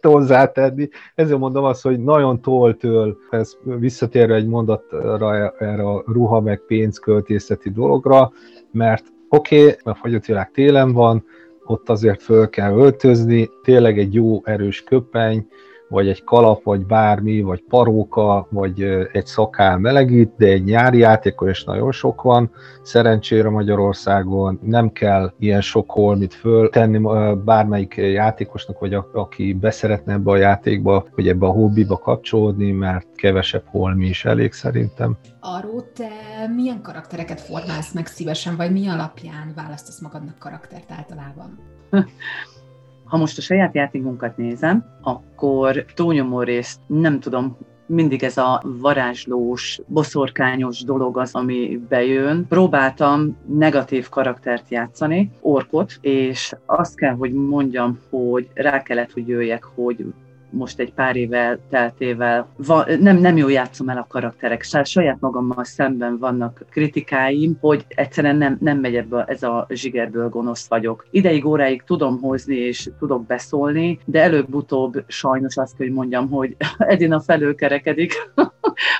[0.01, 0.89] hozzátenni.
[1.15, 7.69] Ezért mondom azt, hogy nagyon toltől, ez visszatérve egy mondatra erre a ruha meg pénzköltészeti
[7.69, 8.31] dologra,
[8.71, 11.25] mert oké, okay, a fagyott világ télen van,
[11.65, 15.47] ott azért föl kell öltözni, tényleg egy jó erős köpeny,
[15.89, 21.49] vagy egy kalap, vagy bármi, vagy paróka, vagy egy szakál melegít, de egy nyári játékon
[21.49, 22.51] is nagyon sok van.
[22.83, 26.99] Szerencsére Magyarországon nem kell ilyen sok holmit föltenni
[27.45, 33.07] bármelyik játékosnak, vagy a, aki beszeretne ebbe a játékba, vagy ebbe a hobbiba kapcsolódni, mert
[33.15, 35.17] kevesebb holmi is elég szerintem.
[35.39, 36.09] Arról te
[36.55, 41.59] milyen karaktereket formálsz meg szívesen, vagy mi alapján választasz magadnak karaktert általában?
[43.07, 49.79] Ha most a saját játékunkat nézem, akkor túlnyomó részt nem tudom, mindig ez a varázslós,
[49.87, 52.45] boszorkányos dolog az, ami bejön.
[52.49, 59.63] Próbáltam negatív karaktert játszani, orkot, és azt kell, hogy mondjam, hogy rá kellett, hogy jöjjek,
[59.63, 60.05] hogy
[60.57, 64.63] most egy pár évvel teltével va, nem, nem jól játszom el a karakterek.
[64.83, 70.67] Saját magammal szemben vannak kritikáim, hogy egyszerűen nem, nem megy ebbe ez a zsigerből gonosz
[70.67, 71.05] vagyok.
[71.11, 77.19] Ideig, óráig tudom hozni és tudok beszólni, de előbb-utóbb sajnos azt, hogy mondjam, hogy Edina
[77.19, 78.13] felülkerekedik.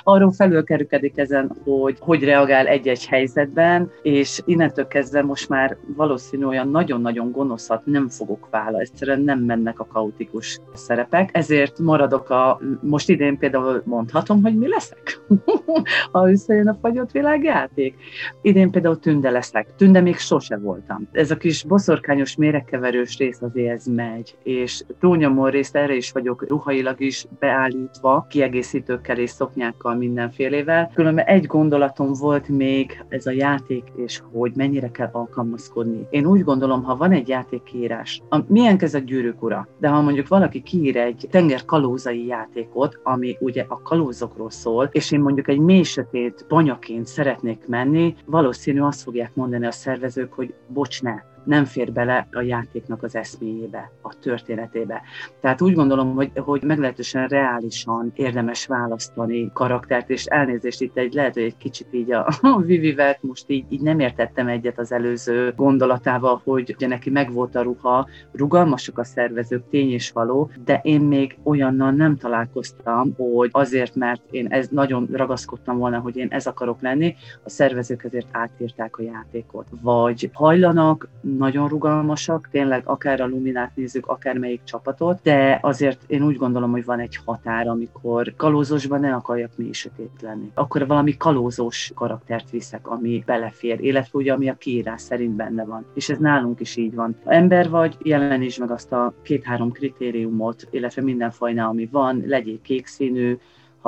[0.02, 6.70] Arról felülkerekedik ezen, hogy hogy reagál egy-egy helyzetben, és innentől kezdve most már valószínű olyan
[6.70, 13.08] nagyon-nagyon gonoszat nem fogok vála, egyszerűen nem mennek a kaotikus szerepek ezért maradok a, most
[13.08, 15.20] idén például mondhatom, hogy mi leszek,
[16.12, 17.94] ha összejön a fagyott világjáték.
[18.42, 19.74] Idén például tünde leszek.
[19.76, 21.08] Tünde még sose voltam.
[21.12, 26.48] Ez a kis boszorkányos méregkeverős rész azért ez megy, és túlnyomó részt erre is vagyok
[26.48, 30.90] ruhailag is beállítva, kiegészítőkkel és szoknyákkal mindenfélével.
[30.94, 36.06] Különben egy gondolatom volt még ez a játék, és hogy mennyire kell alkalmazkodni.
[36.10, 40.28] Én úgy gondolom, ha van egy játékírás, milyen ez a gyűrűk ura, de ha mondjuk
[40.28, 45.58] valaki kiír egy tenger kalózai játékot, ami ugye a kalózokról szól, és én mondjuk egy
[45.58, 51.14] mély sötét banyaként szeretnék menni, valószínű azt fogják mondani a szervezők, hogy bocs, ne,
[51.48, 55.02] nem fér bele a játéknak az eszméjébe, a történetébe.
[55.40, 61.34] Tehát úgy gondolom, hogy, hogy meglehetősen reálisan érdemes választani karaktert, és elnézést itt egy, lehet,
[61.34, 65.52] hogy egy kicsit így a, a Vivivet most így, így nem értettem egyet az előző
[65.56, 71.00] gondolatával, hogy ugye neki megvolt a ruha, rugalmasok a szervezők, tény és való, de én
[71.00, 76.46] még olyannal nem találkoztam, hogy azért, mert én ez nagyon ragaszkodtam volna, hogy én ez
[76.46, 79.66] akarok lenni, a szervezők ezért átírták a játékot.
[79.82, 81.08] Vagy hajlanak
[81.38, 86.70] nagyon rugalmasak, tényleg akár a Luminát nézzük, akár melyik csapatot, de azért én úgy gondolom,
[86.70, 90.50] hogy van egy határ, amikor kalózosban ne akarjak mély sötét lenni.
[90.54, 95.84] Akkor valami kalózos karaktert viszek, ami belefér, illetve ugye ami a kiírás szerint benne van.
[95.94, 97.16] És ez nálunk is így van.
[97.24, 102.60] Ha ember vagy, jeleníts meg azt a két-három kritériumot, illetve minden fajnál, ami van, legyél
[102.62, 103.38] kék színű,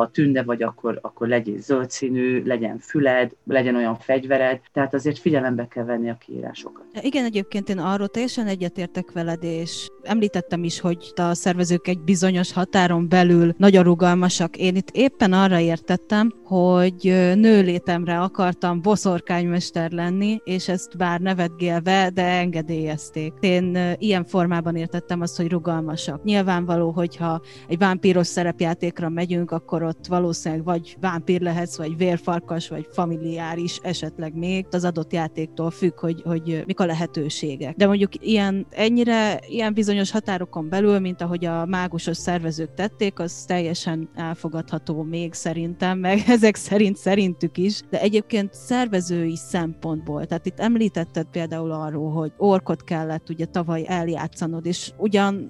[0.00, 5.18] ha tünde vagy, akkor, akkor legyél zöld színű, legyen füled, legyen olyan fegyvered, tehát azért
[5.18, 6.84] figyelembe kell venni a kiírásokat.
[7.00, 12.52] Igen, egyébként én arról teljesen egyetértek veled, és említettem is, hogy a szervezők egy bizonyos
[12.52, 14.56] határon belül nagyon rugalmasak.
[14.56, 17.02] Én itt éppen arra értettem, hogy
[17.34, 23.32] nőlétemre akartam boszorkánymester lenni, és ezt bár nevetgélve, de engedélyezték.
[23.40, 26.22] Én ilyen formában értettem azt, hogy rugalmasak.
[26.24, 32.86] Nyilvánvaló, hogyha egy vámpíros szerepjátékra megyünk, akkor ott valószínűleg vagy vámpír lehetsz, vagy vérfarkas, vagy
[32.92, 34.66] familiáris, esetleg még.
[34.70, 37.76] Az adott játéktól függ, hogy, hogy mik a lehetőségek.
[37.76, 43.44] De mondjuk ilyen, ennyire, ilyen bizonyos határokon belül, mint ahogy a mágusos szervezők tették, az
[43.44, 47.80] teljesen elfogadható még szerintem, meg ezek szerint szerintük is.
[47.90, 54.66] De egyébként szervezői szempontból, tehát itt említetted például arról, hogy orkot kellett ugye tavaly eljátszanod,
[54.66, 55.48] és ugyan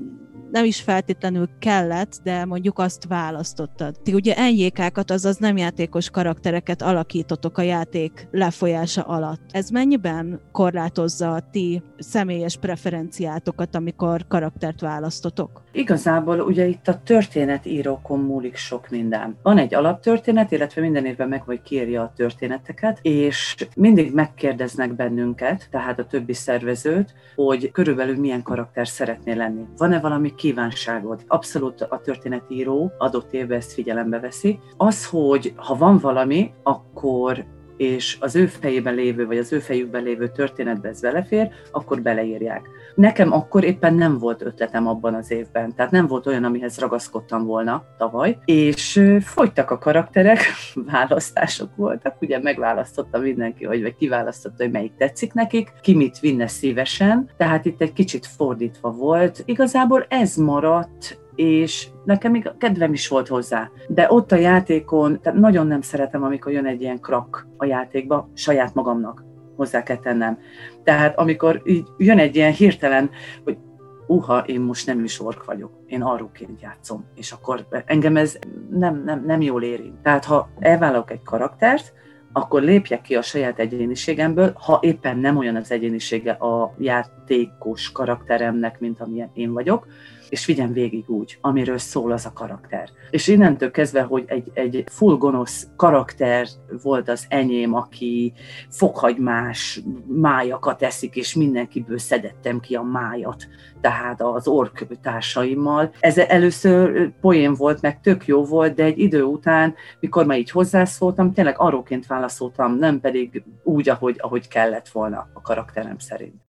[0.50, 3.96] nem is feltétlenül kellett, de mondjuk azt választottad.
[4.02, 9.40] Ti ugye enyékákat, azaz nem játékos karaktereket alakítotok a játék lefolyása alatt.
[9.50, 15.62] Ez mennyiben korlátozza a ti személyes preferenciátokat, amikor karaktert választotok?
[15.72, 19.36] Igazából ugye itt a történetírókon múlik sok minden.
[19.42, 25.68] Van egy alaptörténet, illetve minden évben meg vagy kérje a történeteket, és mindig megkérdeznek bennünket,
[25.70, 29.64] tehát a többi szervezőt, hogy körülbelül milyen karakter szeretnél lenni.
[29.76, 31.24] Van-e valami kívánságod?
[31.26, 34.58] Abszolút a történetíró adott évben ezt figyelembe veszi.
[34.76, 37.44] Az, hogy ha van valami, akkor
[37.80, 42.68] és az ő fejében lévő, vagy az ő fejükben lévő történetbe ez belefér, akkor beleírják.
[42.94, 47.44] Nekem akkor éppen nem volt ötletem abban az évben, tehát nem volt olyan, amihez ragaszkodtam
[47.44, 50.38] volna tavaly, és folytak a karakterek,
[50.92, 56.46] választások voltak, ugye megválasztotta mindenki, vagy, vagy kiválasztotta, hogy melyik tetszik nekik, ki mit vinne
[56.46, 59.42] szívesen, tehát itt egy kicsit fordítva volt.
[59.44, 63.70] Igazából ez maradt és nekem még kedvem is volt hozzá.
[63.88, 68.30] De ott a játékon, tehát nagyon nem szeretem, amikor jön egy ilyen krak a játékba,
[68.34, 69.24] saját magamnak
[69.56, 70.38] hozzá kell tennem.
[70.84, 73.10] Tehát amikor így jön egy ilyen hirtelen,
[73.44, 73.58] hogy
[74.06, 78.38] uha, én most nem is ork vagyok, én arróként játszom, és akkor engem ez
[78.70, 80.02] nem, nem, nem jól érint.
[80.02, 81.92] Tehát ha elvállalok egy karaktert,
[82.32, 88.80] akkor lépjek ki a saját egyéniségemből, ha éppen nem olyan az egyénisége a játékos karakteremnek,
[88.80, 89.86] mint amilyen én vagyok,
[90.30, 92.88] és vigyen végig úgy, amiről szól az a karakter.
[93.10, 96.46] És innentől kezdve, hogy egy, egy full gonosz karakter
[96.82, 98.32] volt az enyém, aki
[98.68, 103.48] fokhagymás májakat eszik, és mindenkiből szedettem ki a májat,
[103.80, 105.90] tehát az ork társaimmal.
[106.00, 110.50] Ez először poén volt, meg tök jó volt, de egy idő után, mikor már így
[110.50, 116.49] hozzászóltam, tényleg arróként válaszoltam, nem pedig úgy, ahogy, ahogy kellett volna a karakterem szerint.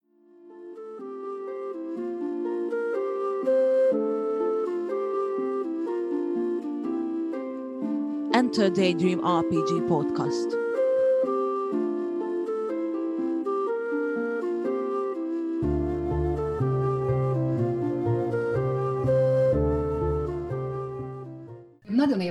[8.33, 10.62] Enter Daydream RPG podcast.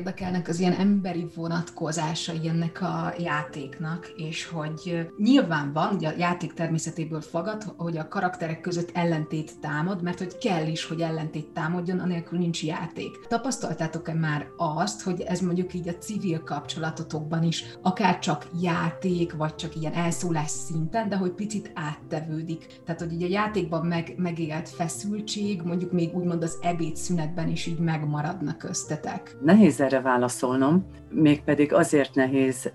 [0.02, 6.52] Érdekelnek az ilyen emberi vonatkozásai ennek a játéknak, és hogy nyilván van, ugye a játék
[6.52, 11.98] természetéből fagad, hogy a karakterek között ellentét támad, mert hogy kell is, hogy ellentét támadjon,
[11.98, 13.26] anélkül nincs játék.
[13.28, 19.54] Tapasztaltátok-e már azt, hogy ez mondjuk így a civil kapcsolatotokban is, akár csak játék, vagy
[19.54, 22.66] csak ilyen elszólás szinten, de hogy picit áttevődik.
[22.84, 27.78] Tehát, hogy így a játékban meg, megélt feszültség, mondjuk még úgymond az ebédszünetben is így
[27.78, 29.36] megmaradnak köztetek.
[29.40, 32.72] Nehéz nehéz erre válaszolnom, mégpedig azért nehéz,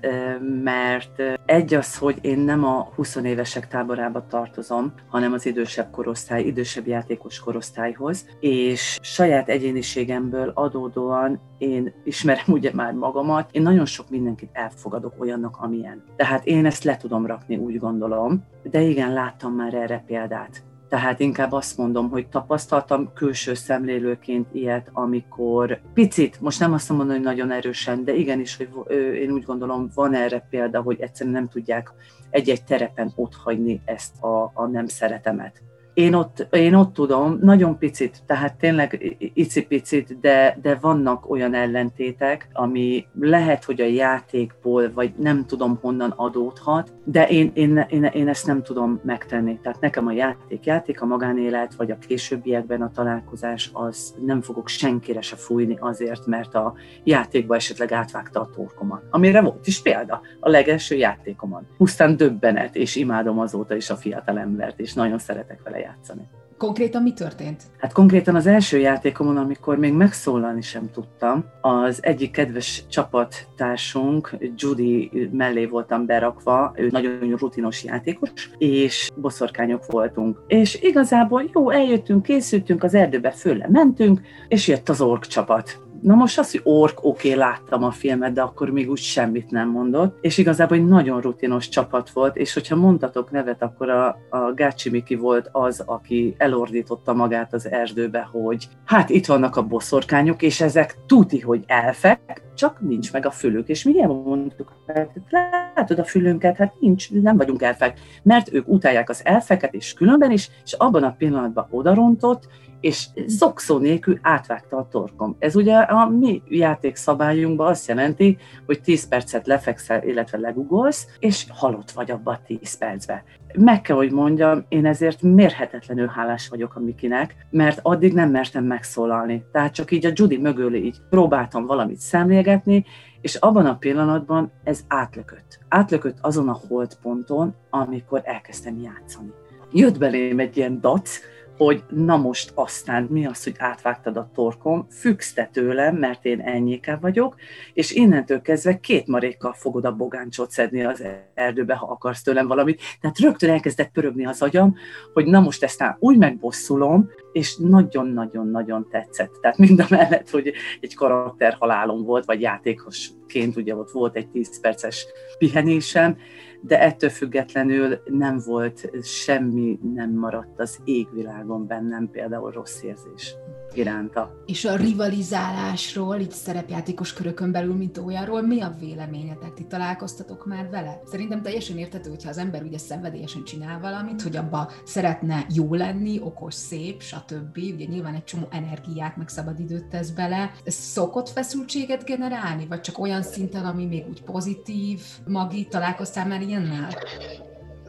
[0.63, 6.43] mert egy az, hogy én nem a 20 évesek táborába tartozom, hanem az idősebb korosztály,
[6.43, 14.09] idősebb játékos korosztályhoz, és saját egyéniségemből adódóan én ismerem ugye már magamat, én nagyon sok
[14.09, 16.03] mindenkit elfogadok olyannak, amilyen.
[16.15, 20.63] Tehát én ezt le tudom rakni, úgy gondolom, de igen, láttam már erre példát.
[20.89, 27.07] Tehát inkább azt mondom, hogy tapasztaltam külső szemlélőként ilyet, amikor picit, most nem azt mondom,
[27.07, 28.69] hogy nagyon erősen, de igenis, hogy
[29.15, 31.93] én úgy gondolom, van erre példa, hogy egyszerűen nem tudják
[32.29, 35.61] egy-egy terepen otthagyni ezt a, a nem szeretemet
[35.97, 42.49] én ott, én ott tudom, nagyon picit, tehát tényleg icipicit, de, de vannak olyan ellentétek,
[42.53, 48.27] ami lehet, hogy a játékból, vagy nem tudom honnan adódhat, de én, én, én, én
[48.27, 49.59] ezt nem tudom megtenni.
[49.61, 54.67] Tehát nekem a játék játék, a magánélet, vagy a későbbiekben a találkozás, az nem fogok
[54.67, 59.03] senkire se fújni azért, mert a játékba esetleg átvágta a torkomat.
[59.09, 61.67] Amire volt is példa, a legelső játékomon.
[61.77, 66.29] Pusztán döbbenet, és imádom azóta is a fiatal embert, és nagyon szeretek vele játszani.
[66.57, 67.63] Konkrétan mi történt?
[67.77, 75.11] Hát konkrétan az első játékomon, amikor még megszólalni sem tudtam, az egyik kedves csapattársunk, Judy
[75.31, 80.43] mellé voltam berakva, ő nagyon rutinos játékos, és boszorkányok voltunk.
[80.47, 85.86] És igazából jó, eljöttünk, készültünk, az erdőbe fölle mentünk, és jött az ork csapat.
[86.01, 89.51] Na most az, hogy ork, oké, okay, láttam a filmet, de akkor még úgy semmit
[89.51, 94.07] nem mondott, és igazából egy nagyon rutinos csapat volt, és hogyha mondtatok nevet, akkor a,
[94.29, 99.67] a Gácsi Miki volt az, aki elordította magát az erdőbe, hogy hát itt vannak a
[99.67, 103.67] boszorkányok, és ezek tuti, hogy elfek, csak nincs meg a fülük.
[103.67, 109.09] És mi mondtuk, hát látod a fülünket, hát nincs, nem vagyunk elfek, mert ők utálják
[109.09, 112.47] az elfeket, és különben is, és abban a pillanatban odarontott,
[112.79, 115.35] és szokszó nélkül átvágta a torkom.
[115.39, 121.91] Ez ugye a mi játékszabályunkban azt jelenti, hogy 10 percet lefekszel, illetve legugolsz, és halott
[121.91, 123.23] vagy abban a 10 percbe.
[123.55, 128.63] Meg kell, hogy mondjam, én ezért mérhetetlenül hálás vagyok a Mikinek, mert addig nem mertem
[128.63, 129.45] megszólalni.
[129.51, 132.85] Tehát csak így a Judy mögül így próbáltam valamit szemlélgetni,
[133.21, 135.59] és abban a pillanatban ez átlökött.
[135.67, 139.33] Átlökött azon a holdponton, amikor elkezdtem játszani.
[139.71, 141.19] Jött belém egy ilyen dac,
[141.57, 146.39] hogy na most aztán mi az, hogy átvágtad a torkom, függsz te tőlem, mert én
[146.39, 147.35] ennyike vagyok,
[147.73, 151.03] és innentől kezdve két marékkal fogod a bogáncsot szedni az
[151.33, 152.81] erdőbe, ha akarsz tőlem valamit.
[153.01, 154.75] Tehát rögtön elkezdett pörögni az agyam,
[155.13, 159.31] hogy na most ezt úgy megbosszulom, és nagyon-nagyon-nagyon tetszett.
[159.41, 164.59] Tehát mind a mellett, hogy egy karakterhalálom volt, vagy játékosként ugye ott volt egy 10
[164.59, 165.05] perces
[165.37, 166.17] pihenésem,
[166.61, 173.35] de ettől függetlenül nem volt semmi, nem maradt az égvilágon bennem például rossz érzés
[173.73, 174.43] iránta.
[174.45, 179.53] És a rivalizálásról, így szerepjátékos körökön belül, mint olyanról, mi a véleményetek?
[179.53, 181.01] Ti találkoztatok már vele?
[181.05, 186.19] Szerintem teljesen értető, hogyha az ember ugye szenvedélyesen csinál valamit, hogy abba szeretne jó lenni,
[186.21, 187.57] okos, szép, stb.
[187.57, 190.51] Ugye nyilván egy csomó energiát, meg szabadidőt tesz bele.
[190.63, 195.01] Ez szokott feszültséget generálni, vagy csak olyan szinten, ami még úgy pozitív?
[195.27, 196.89] Magi, találkoztál már не.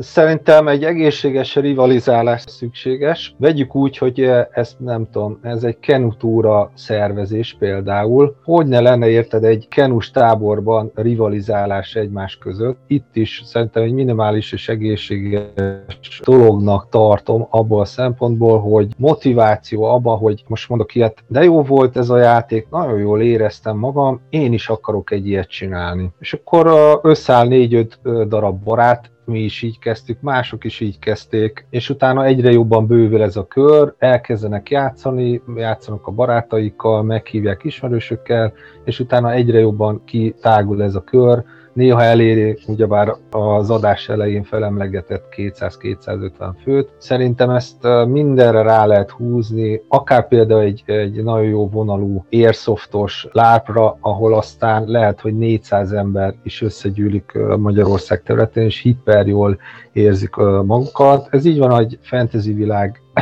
[0.01, 3.35] Szerintem egy egészséges rivalizálás szükséges.
[3.39, 8.37] Vegyük úgy, hogy ezt nem tudom, ez egy kenutúra szervezés például.
[8.45, 12.79] Hogy ne lenne érted egy kenus táborban rivalizálás egymás között?
[12.87, 20.19] Itt is szerintem egy minimális és egészséges dolognak tartom abból a szempontból, hogy motiváció abban,
[20.19, 24.53] hogy most mondok ilyet, de jó volt ez a játék, nagyon jól éreztem magam, én
[24.53, 26.11] is akarok egy ilyet csinálni.
[26.19, 31.91] És akkor összeáll négy-öt darab barát, mi is így kezdtük, mások is így kezdték, és
[31.91, 38.53] utána egyre jobban bővül ez a kör, elkezdenek játszani, játszanak a barátaikkal, meghívják ismerősökkel,
[38.85, 41.45] és utána egyre jobban kitágul ez a kör,
[41.79, 46.31] néha eléri ugyebár az adás elején felemlegetett 200-250
[46.63, 46.91] főt.
[46.99, 53.97] Szerintem ezt mindenre rá lehet húzni, akár például egy, egy nagyon jó vonalú airsoftos lápra,
[54.01, 59.59] ahol aztán lehet, hogy 400 ember is összegyűlik Magyarország területén, és hiper jól
[59.93, 61.29] érzik magukat.
[61.31, 62.55] Ez így van egy fantasy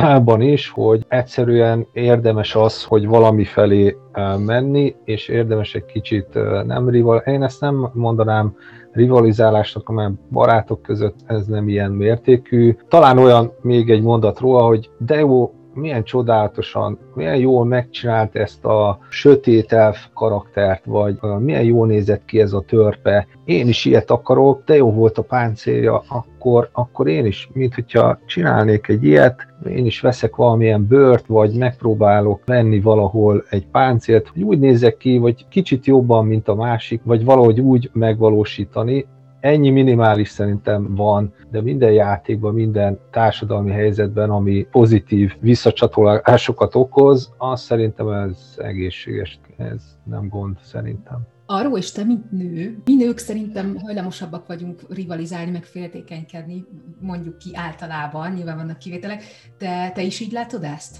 [0.01, 3.97] világban is, hogy egyszerűen érdemes az, hogy valami felé
[4.45, 6.27] menni, és érdemes egy kicsit
[6.65, 7.17] nem rival.
[7.17, 8.55] Én ezt nem mondanám
[8.91, 12.75] rivalizálásnak, mert barátok között ez nem ilyen mértékű.
[12.87, 18.65] Talán olyan még egy mondat róla, hogy de jó, milyen csodálatosan, milyen jól megcsinált ezt
[18.65, 23.27] a sötét elf karaktert, vagy milyen jól nézett ki ez a törpe.
[23.45, 28.19] Én is ilyet akarok, de jó volt a páncélja, akkor, akkor én is, mint hogyha
[28.25, 34.41] csinálnék egy ilyet, én is veszek valamilyen bört, vagy megpróbálok venni valahol egy páncélt, hogy
[34.41, 39.05] úgy nézek ki, vagy kicsit jobban, mint a másik, vagy valahogy úgy megvalósítani,
[39.39, 47.61] Ennyi minimális szerintem van, de minden játékban, minden társadalmi helyzetben, ami pozitív visszacsatolásokat okoz, az
[47.61, 51.27] szerintem ez egészséges, ez nem gond szerintem.
[51.49, 56.65] Arról és te, mint nő, mi nők szerintem hajlamosabbak vagyunk rivalizálni, meg féltékenykedni,
[56.99, 59.23] mondjuk ki általában, nyilván vannak kivételek,
[59.57, 60.97] de te is így látod ezt?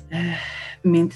[0.81, 1.13] Mint,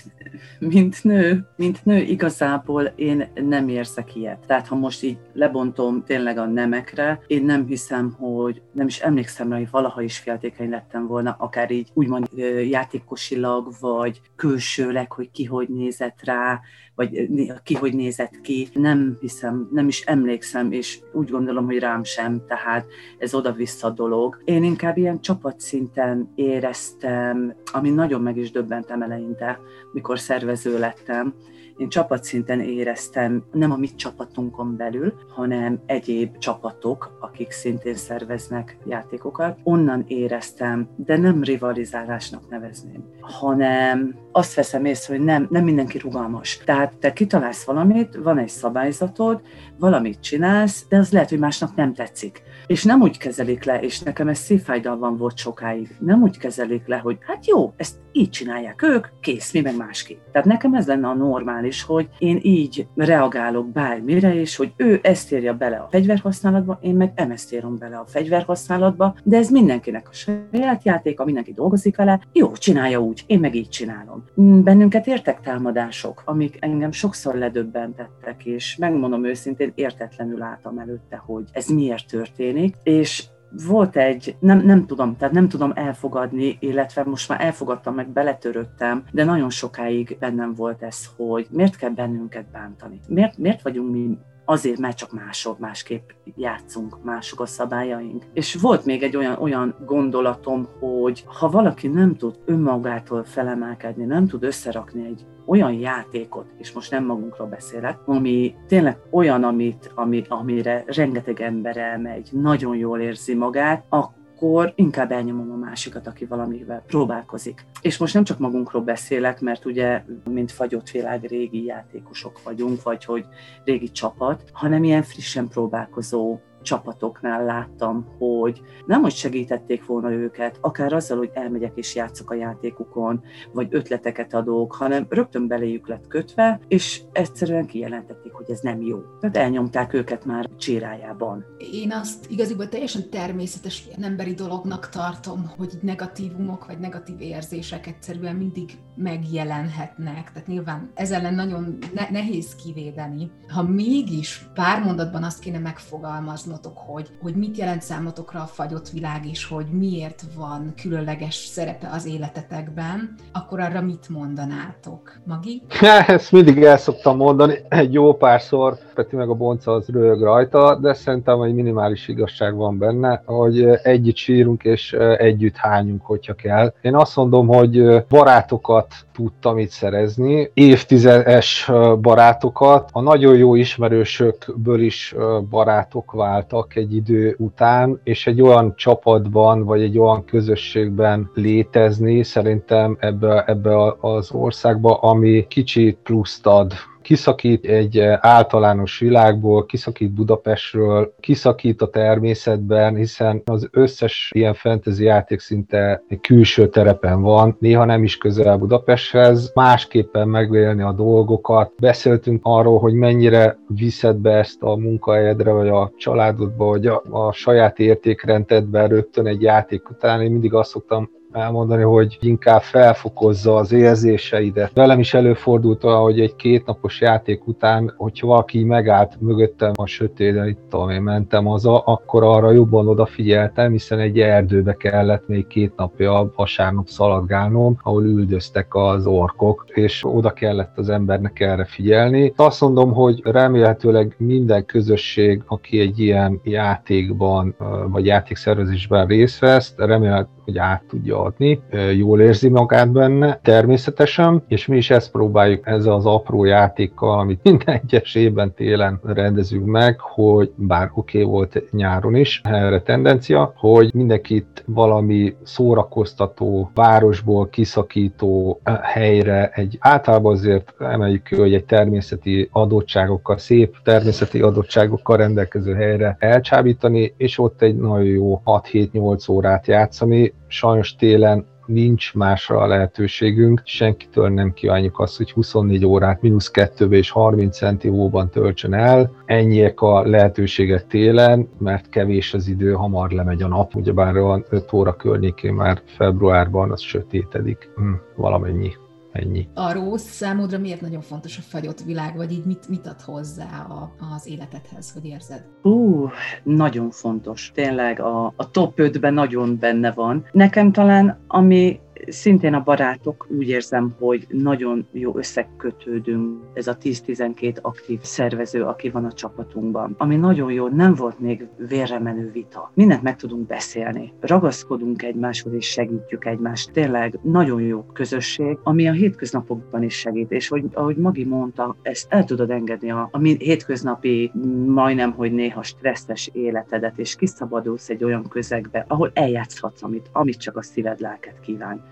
[0.59, 4.39] mint nő, mint nő igazából én nem érzek ilyet.
[4.47, 9.49] Tehát ha most így lebontom tényleg a nemekre, én nem hiszem, hogy nem is emlékszem
[9.49, 12.27] rá, hogy valaha is féltékeny lettem volna, akár így úgymond
[12.69, 16.59] játékosilag, vagy külsőleg, hogy ki hogy nézett rá,
[16.95, 17.29] vagy
[17.63, 18.67] ki hogy nézett ki.
[18.73, 22.85] Nem hiszem, nem is emlékszem, és úgy gondolom, hogy rám sem, tehát
[23.17, 24.41] ez oda-vissza dolog.
[24.45, 29.59] Én inkább ilyen csapatszinten éreztem, ami nagyon meg is döbbentem eleinte,
[29.91, 31.33] mikor szervező lettem,
[31.81, 39.57] én csapatszinten éreztem, nem a mi csapatunkon belül, hanem egyéb csapatok, akik szintén szerveznek játékokat.
[39.63, 46.57] Onnan éreztem, de nem rivalizálásnak nevezném, hanem azt veszem észre, hogy nem, nem mindenki rugalmas.
[46.65, 49.41] Tehát te kitalálsz valamit, van egy szabályzatod,
[49.77, 52.41] valamit csinálsz, de az lehet, hogy másnak nem tetszik.
[52.67, 56.97] És nem úgy kezelik le, és nekem ez szívfájdalban volt sokáig, nem úgy kezelik le,
[56.97, 60.19] hogy hát jó, ezt így csinálják ők, kész, mi meg másképp.
[60.31, 65.31] Tehát nekem ez lenne a normális, hogy én így reagálok bármire, és hogy ő ezt
[65.31, 70.13] írja bele a fegyverhasználatba, én meg ezt írom bele a fegyverhasználatba, de ez mindenkinek a
[70.13, 74.23] saját játéka, mindenki dolgozik vele, jó, csinálja úgy, én meg így csinálom.
[74.63, 81.67] Bennünket értek támadások, amik engem sokszor ledöbbentettek, és megmondom őszintén, értetlenül álltam előtte, hogy ez
[81.67, 83.23] miért történik, és
[83.67, 89.03] volt egy, nem, nem tudom, tehát nem tudom elfogadni, illetve most már elfogadtam, meg beletöröttem,
[89.11, 92.99] de nagyon sokáig bennem volt ez, hogy miért kell bennünket bántani?
[93.07, 98.25] Miért, miért vagyunk mi azért, mert csak mások, másképp játszunk, mások a szabályaink.
[98.33, 104.27] És volt még egy olyan, olyan gondolatom, hogy ha valaki nem tud önmagától felemelkedni, nem
[104.27, 110.23] tud összerakni egy olyan játékot, és most nem magunkról beszélek, ami tényleg olyan, amit, ami,
[110.27, 116.83] amire rengeteg ember elmegy, nagyon jól érzi magát, akkor inkább elnyomom a másikat, aki valamivel
[116.87, 117.65] próbálkozik.
[117.81, 123.05] És most nem csak magunkról beszélek, mert ugye, mint fagyott világ, régi játékosok vagyunk, vagy
[123.05, 123.25] hogy
[123.63, 130.93] régi csapat, hanem ilyen frissen próbálkozó csapatoknál láttam, hogy nem hogy segítették volna őket, akár
[130.93, 136.59] azzal, hogy elmegyek és játszok a játékukon, vagy ötleteket adok, hanem rögtön beléjük lett kötve,
[136.67, 138.99] és egyszerűen kijelentették, hogy ez nem jó.
[139.19, 141.45] Tehát elnyomták őket már csérájában.
[141.71, 148.71] Én azt igaziból teljesen természetes emberi dolognak tartom, hogy negatívumok vagy negatív érzések egyszerűen mindig
[148.95, 150.31] megjelenhetnek.
[150.31, 153.31] Tehát nyilván ez ellen nagyon ne- nehéz kivédeni.
[153.47, 158.89] Ha mégis pár mondatban azt kéne megfogalmazni, meghatároznotok, hogy, hogy mit jelent számotokra a fagyott
[158.89, 165.13] világ, és hogy miért van különleges szerepe az életetekben, akkor arra mit mondanátok?
[165.25, 165.61] Magi?
[166.07, 170.75] Ezt mindig el szoktam mondani, egy jó párszor, Peti meg a bonca az röhög rajta,
[170.75, 176.73] de szerintem egy minimális igazság van benne, hogy együtt sírunk és együtt hányunk, hogyha kell.
[176.81, 185.15] Én azt mondom, hogy barátokat tudtam itt szerezni, évtizedes barátokat, a nagyon jó ismerősökből is
[185.49, 192.97] barátok váltak egy idő után, és egy olyan csapatban, vagy egy olyan közösségben létezni, szerintem
[192.99, 201.13] ebbe, ebbe az országba, ami kicsit pluszt ad kiszakít egy eh, általános világból, kiszakít Budapestről,
[201.19, 207.85] kiszakít a természetben, hiszen az összes ilyen fantasy játék szinte egy külső terepen van, néha
[207.85, 211.71] nem is közel Budapesthez, másképpen megélni a dolgokat.
[211.79, 217.31] Beszéltünk arról, hogy mennyire viszed be ezt a munkahelyedre, vagy a családodba, vagy a, a
[217.31, 220.21] saját értékrendedbe rögtön egy játék után.
[220.21, 224.71] Én mindig azt szoktam elmondani, hogy inkább felfokozza az érzéseidet.
[224.73, 230.59] Velem is előfordult hogy egy kétnapos játék után, hogyha valaki megállt mögöttem a sötétben, itt
[230.69, 236.31] tudom én mentem haza, akkor arra jobban odafigyeltem, hiszen egy erdőbe kellett még két napja
[236.35, 242.33] vasárnap szaladgálnom, ahol üldöztek az orkok, és oda kellett az embernek erre figyelni.
[242.35, 247.55] Azt mondom, hogy remélhetőleg minden közösség, aki egy ilyen játékban,
[247.87, 251.61] vagy játékszervezésben részt vesz, remélhetőleg hogy át tudja adni,
[251.97, 257.43] jól érzi magát benne, természetesen, és mi is ezt próbáljuk ezzel az apró játékkal, amit
[257.49, 263.53] minden egyes évben télen rendezünk meg, hogy bár oké okay volt nyáron is erre tendencia,
[263.55, 272.49] hogy mindenkit valami szórakoztató, városból kiszakító helyre, egy általában azért emeljük ki, hogy egy természeti
[272.51, 280.33] adottságokkal, szép természeti adottságokkal rendelkező helyre elcsábítani, és ott egy nagyon jó 6-7-8 órát játszani,
[280.47, 286.91] sajnos télen nincs másra a lehetőségünk, senkitől nem kívánjuk azt, hogy 24 órát mínusz 2
[286.91, 289.11] és 30 centi hóban töltsön el.
[289.25, 294.73] Ennyiek a lehetőségek télen, mert kevés az idő, hamar lemegy a nap, ugyebár van 5
[294.73, 298.71] óra környékén már februárban az sötétedik, hm, valamennyi.
[299.11, 299.47] Ennyi.
[299.53, 303.65] A Rósz számodra miért nagyon fontos a fagyott világ, vagy így mit, mit ad hozzá
[303.69, 305.45] a, az életedhez, hogy érzed?
[305.61, 306.09] Ú,
[306.43, 307.51] nagyon fontos.
[307.53, 310.25] Tényleg a, a top 5-ben nagyon benne van.
[310.31, 317.61] Nekem talán, ami szintén a barátok úgy érzem, hogy nagyon jó összekötődünk, ez a 10-12
[317.61, 322.71] aktív szervező, aki van a csapatunkban, ami nagyon jó, nem volt még vérremenő vita.
[322.73, 326.71] Mindent meg tudunk beszélni, ragaszkodunk egymáshoz és segítjük egymást.
[326.71, 332.05] Tényleg nagyon jó közösség, ami a hétköznapokban is segít, és hogy, ahogy Magi mondta, ezt
[332.09, 334.31] el tudod engedni a, a hétköznapi,
[334.65, 340.57] majdnem, hogy néha stresszes életedet, és kiszabadulsz egy olyan közegbe, ahol eljátszhatsz, amit, amit csak
[340.57, 341.83] a szíved lelket kíván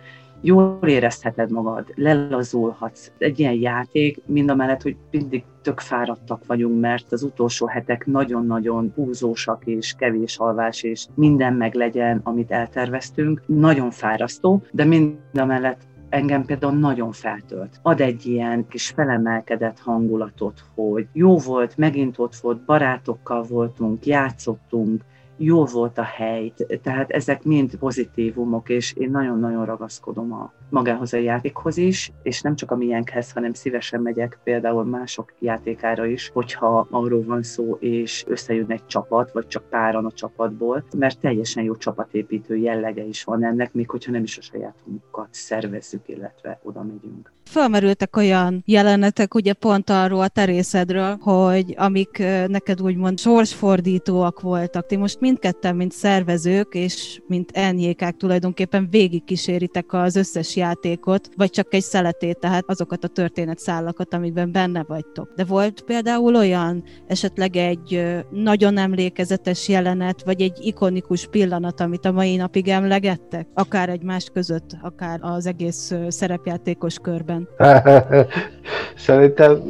[0.41, 3.11] jól érezheted magad, lelazulhatsz.
[3.17, 8.05] Egy ilyen játék, mind a mellett, hogy mindig tök fáradtak vagyunk, mert az utolsó hetek
[8.05, 13.41] nagyon-nagyon húzósak és kevés alvás, és minden meg legyen, amit elterveztünk.
[13.45, 17.79] Nagyon fárasztó, de mind a mellett engem például nagyon feltölt.
[17.81, 25.03] Ad egy ilyen kis felemelkedett hangulatot, hogy jó volt, megint ott volt, barátokkal voltunk, játszottunk,
[25.41, 31.17] jó volt a hely, tehát ezek mind pozitívumok, és én nagyon-nagyon ragaszkodom a magához a
[31.17, 36.87] játékhoz is, és nem csak a miénkhez, hanem szívesen megyek például mások játékára is, hogyha
[36.89, 41.75] arról van szó, és összejön egy csapat, vagy csak páran a csapatból, mert teljesen jó
[41.75, 47.31] csapatépítő jellege is van ennek, még hogyha nem is a sajátunkat szervezzük, illetve oda megyünk.
[47.43, 52.17] Felmerültek olyan jelenetek, ugye pont arról a terészedről, hogy amik
[52.47, 54.85] neked úgymond sorsfordítóak voltak.
[54.85, 61.73] Ti most mindketten, mint szervezők, és mint enyékák tulajdonképpen végigkíséritek az összes játékot, vagy csak
[61.73, 65.31] egy szeletét, tehát azokat a történetszállakat, amikben benne vagytok.
[65.35, 72.11] De volt például olyan, esetleg egy nagyon emlékezetes jelenet, vagy egy ikonikus pillanat, amit a
[72.11, 73.47] mai napig emlegettek?
[73.53, 77.47] Akár egymás között, akár az egész szerepjátékos körben.
[78.95, 79.61] Szerintem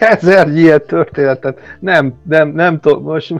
[0.00, 1.58] ezer ilyen történetet.
[1.80, 3.34] Nem, nem, nem tudom, most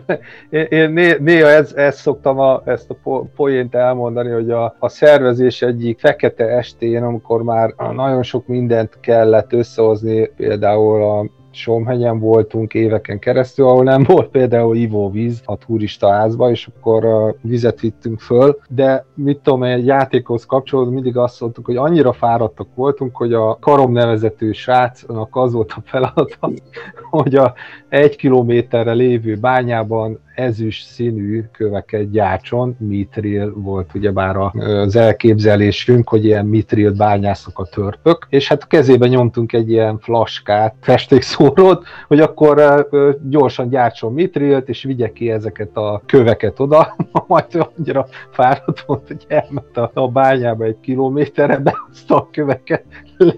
[0.69, 0.91] én
[1.21, 6.45] néha ez, ezt szoktam a, ezt a poént elmondani, hogy a, a szervezés egyik fekete
[6.45, 13.85] estén, amikor már nagyon sok mindent kellett összehozni, például a Somhegyen voltunk éveken keresztül, ahol
[13.85, 19.39] nem volt például ivóvíz a turista házba, és akkor a vizet vittünk föl, de mit
[19.39, 24.53] tudom, egy játékhoz kapcsolódva mindig azt mondtuk, hogy annyira fáradtak voltunk, hogy a karom nevezető
[24.53, 26.51] srácnak az volt a feladata,
[27.11, 27.55] hogy a
[27.89, 36.47] egy kilométerre lévő bányában ezüst színű köveket gyártson, mitril volt ugyebár az elképzelésünk, hogy ilyen
[36.47, 42.89] mitril bányászok a törpök, és hát a kezébe nyomtunk egy ilyen flaskát, festékszórót, hogy akkor
[43.29, 49.25] gyorsan gyártson mitrilt, és vigye ki ezeket a köveket oda, majd annyira fáradt volt, hogy
[49.29, 52.85] elment a, bányába egy kilométerre, behozta a köveket,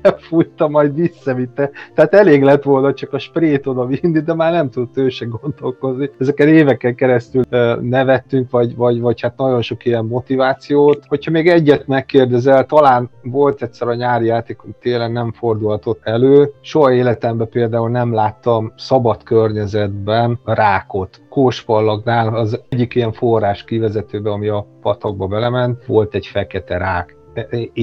[0.03, 1.71] lefújta, majd visszavitte.
[1.95, 5.25] Tehát elég lett volna csak a sprét oda vinni, de már nem tudott ő se
[5.25, 6.11] gondolkozni.
[6.19, 7.43] Ezeken éveken keresztül
[7.81, 11.05] nevettünk, vagy, vagy, vagy hát nagyon sok ilyen motivációt.
[11.09, 16.53] Hogyha még egyet megkérdezel, talán volt egyszer a nyári játékon télen nem fordulhatott elő.
[16.61, 21.21] Soha életemben például nem láttam szabad környezetben rákot.
[21.29, 27.17] Kóspallagnál az egyik ilyen forrás kivezetőbe, ami a patakba belement, volt egy fekete rák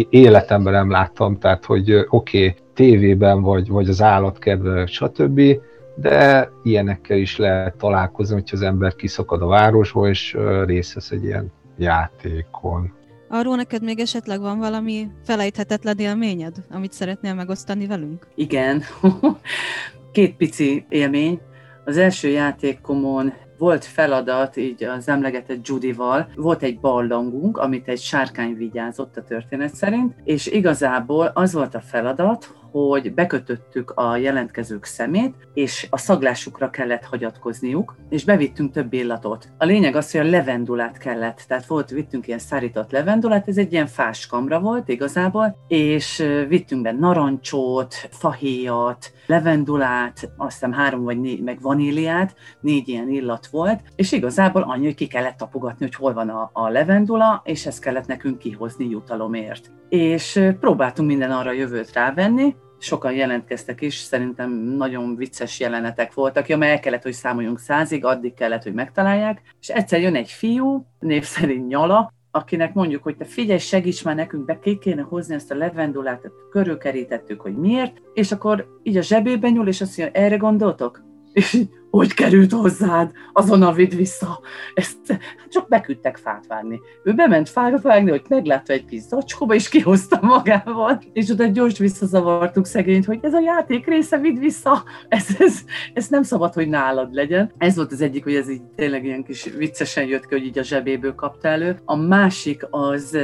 [0.09, 2.07] életemben nem láttam, tehát hogy oké,
[2.47, 5.41] okay, tévében vagy, vagy az állatkedve, stb.,
[5.95, 11.23] de ilyenekkel is lehet találkozni, hogyha az ember kiszakad a városból, és részt vesz egy
[11.23, 12.93] ilyen játékon.
[13.29, 18.27] Arról neked még esetleg van valami felejthetetlen élményed, amit szeretnél megosztani velünk?
[18.35, 18.81] Igen,
[20.11, 21.39] két pici élmény.
[21.85, 23.33] Az első játékomon
[23.63, 29.75] volt feladat így az emlegetett Judival, volt egy barlangunk, amit egy sárkány vigyázott a történet
[29.75, 36.69] szerint, és igazából az volt a feladat, hogy bekötöttük a jelentkezők szemét, és a szaglásukra
[36.69, 39.49] kellett hagyatkozniuk, és bevittünk több illatot.
[39.57, 43.71] A lényeg az, hogy a levendulát kellett, tehát volt, vittünk ilyen szárított levendulát, ez egy
[43.71, 51.19] ilyen fás kamra volt igazából, és vittünk be narancsót, fahéjat, levendulát, azt hiszem három vagy
[51.19, 55.95] négy, meg vaníliát, négy ilyen illat volt, és igazából annyi, hogy ki kellett tapogatni, hogy
[55.95, 59.71] hol van a, a levendula, és ezt kellett nekünk kihozni jutalomért.
[59.89, 66.57] És próbáltunk minden arra jövőt rávenni, sokan jelentkeztek is, szerintem nagyon vicces jelenetek voltak, ja,
[66.57, 70.85] mert el kellett, hogy számoljunk százig, addig kellett, hogy megtalálják, és egyszer jön egy fiú,
[70.99, 75.35] név szerint Nyala, akinek mondjuk, hogy te figyelj, segíts már nekünk, be ki kéne hozni
[75.35, 80.21] ezt a levendulát, körülkerítettük, hogy miért, és akkor így a zsebébe nyúl, és azt mondja,
[80.21, 81.12] erre gondoltok?
[81.33, 84.39] És így, hogy került hozzád, azonnal vidd vissza.
[84.73, 85.19] Ezt
[85.49, 86.81] csak beküldtek fát vágni.
[87.03, 91.77] Ő bement fára vágni, hogy meglátta egy kis zacskóba, és kihozta magával, és oda gyors
[91.77, 95.59] visszazavartuk szegényt, hogy ez a játék része, vidd vissza, ez, ez,
[95.93, 97.51] ez nem szabad, hogy nálad legyen.
[97.57, 100.57] Ez volt az egyik, hogy ez így tényleg ilyen kis viccesen jött ki, hogy így
[100.57, 101.79] a zsebéből kapta elő.
[101.85, 103.17] A másik az,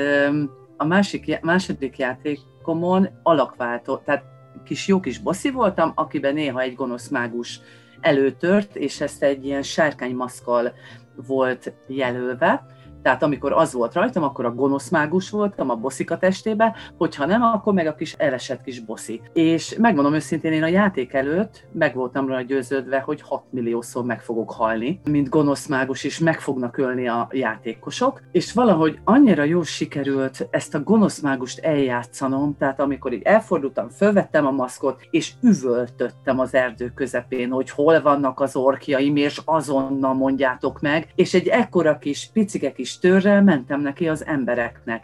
[0.78, 4.24] a másik, második játékomon alakváltó, tehát
[4.66, 7.60] kis jó kis bosszi voltam, akiben néha egy gonosz mágus
[8.02, 10.74] előtört, és ezt egy ilyen sárkánymaszkal
[11.16, 12.66] volt jelölve,
[13.02, 17.42] tehát amikor az volt rajtam, akkor a gonosz mágus voltam a bosszika testébe, hogyha nem,
[17.42, 19.22] akkor meg a kis elesett kis boszi.
[19.34, 24.22] És megmondom őszintén, én a játék előtt meg voltam rá győződve, hogy 6 milliószor meg
[24.22, 28.22] fogok halni, mint gonosz mágus, és meg fognak ölni a játékosok.
[28.32, 34.46] És valahogy annyira jó sikerült ezt a gonosz mágust eljátszanom, tehát amikor így elfordultam, fölvettem
[34.46, 40.82] a maszkot, és üvöltöttem az erdő közepén, hogy hol vannak az orkjaim, és azonnal mondjátok
[40.82, 45.04] meg, és egy ekkora kis picike kis kis törrel mentem neki az embereknek.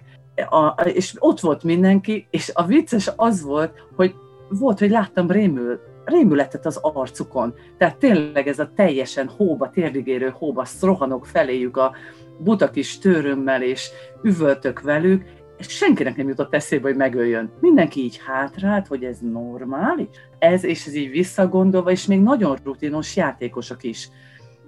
[0.50, 4.16] a, és ott volt mindenki, és a vicces az volt, hogy
[4.50, 7.54] volt, hogy láttam rémül, rémületet az arcukon.
[7.78, 11.96] Tehát tényleg ez a teljesen hóba, térdigérő hóba, rohanok feléjük a
[12.40, 13.90] buta kis tőrömmel, és
[14.24, 15.24] üvöltök velük,
[15.58, 17.52] és senkinek nem jutott eszébe, hogy megöljön.
[17.60, 20.08] Mindenki így hátrált, hogy ez normális.
[20.40, 24.10] Ez és ez így visszagondolva, és még nagyon rutinos játékosok is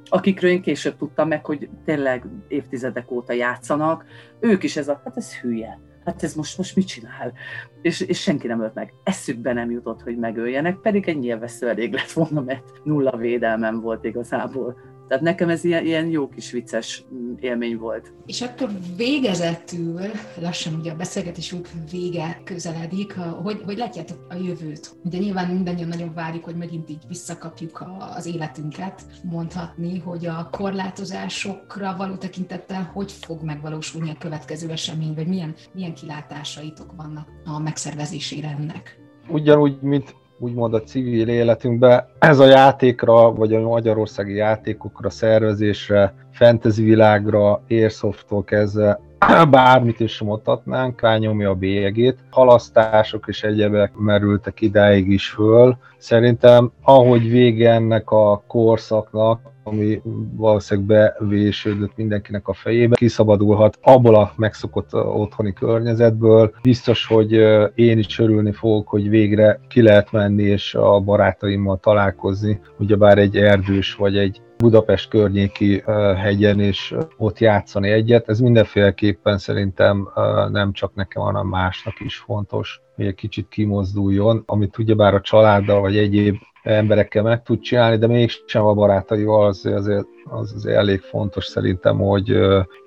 [0.09, 4.05] akikről én később tudtam meg, hogy tényleg évtizedek óta játszanak,
[4.39, 7.33] ők is ez a, hát ez hülye, hát ez most, most mit csinál?
[7.81, 8.93] És, és senki nem ölt meg.
[9.03, 14.03] Eszükbe nem jutott, hogy megöljenek, pedig egy nyilvesző elég lett volna, mert nulla védelmem volt
[14.03, 14.77] igazából.
[15.07, 18.13] Tehát nekem ez ilyen, ilyen jó kis vicces mm, élmény volt.
[18.25, 20.01] És akkor végezetül,
[20.41, 24.95] lassan ugye a beszélgetésünk vége közeledik, hogy, hogy látjátok a jövőt?
[25.03, 27.83] Ugye nyilván mindannyian nagyon várjuk, hogy megint így visszakapjuk
[28.15, 35.27] az életünket, mondhatni, hogy a korlátozásokra való tekintettel hogy fog megvalósulni a következő esemény, vagy
[35.27, 38.99] milyen, milyen kilátásaitok vannak a megszervezésére ennek?
[39.29, 42.09] Ugyanúgy, mint úgymond a civil életünkbe.
[42.19, 48.99] Ez a játékra, vagy a magyarországi játékokra, szervezésre, fantasy világra, Airsofttól kezdve
[49.49, 52.17] bármit is mondhatnánk, rányomja a bélyegét.
[52.29, 55.77] Halasztások és egyebek merültek idáig is föl.
[55.97, 60.01] Szerintem, ahogy vége ennek a korszaknak, ami
[60.35, 66.53] valószínűleg bevésődött mindenkinek a fejébe, kiszabadulhat abból a megszokott otthoni környezetből.
[66.61, 67.31] Biztos, hogy
[67.75, 73.37] én is örülni fogok, hogy végre ki lehet menni és a barátaimmal találkozni, ugyebár egy
[73.37, 75.83] erdős vagy egy Budapest környéki
[76.17, 78.29] hegyen, és ott játszani egyet.
[78.29, 80.09] Ez mindenféleképpen szerintem
[80.51, 85.81] nem csak nekem, hanem másnak is fontos, hogy egy kicsit kimozduljon, amit ugyebár a családdal
[85.81, 86.35] vagy egyéb
[86.67, 91.97] emberekkel meg tud csinálni, de mégsem a barátaival, az azért, az azért elég fontos szerintem,
[91.97, 92.37] hogy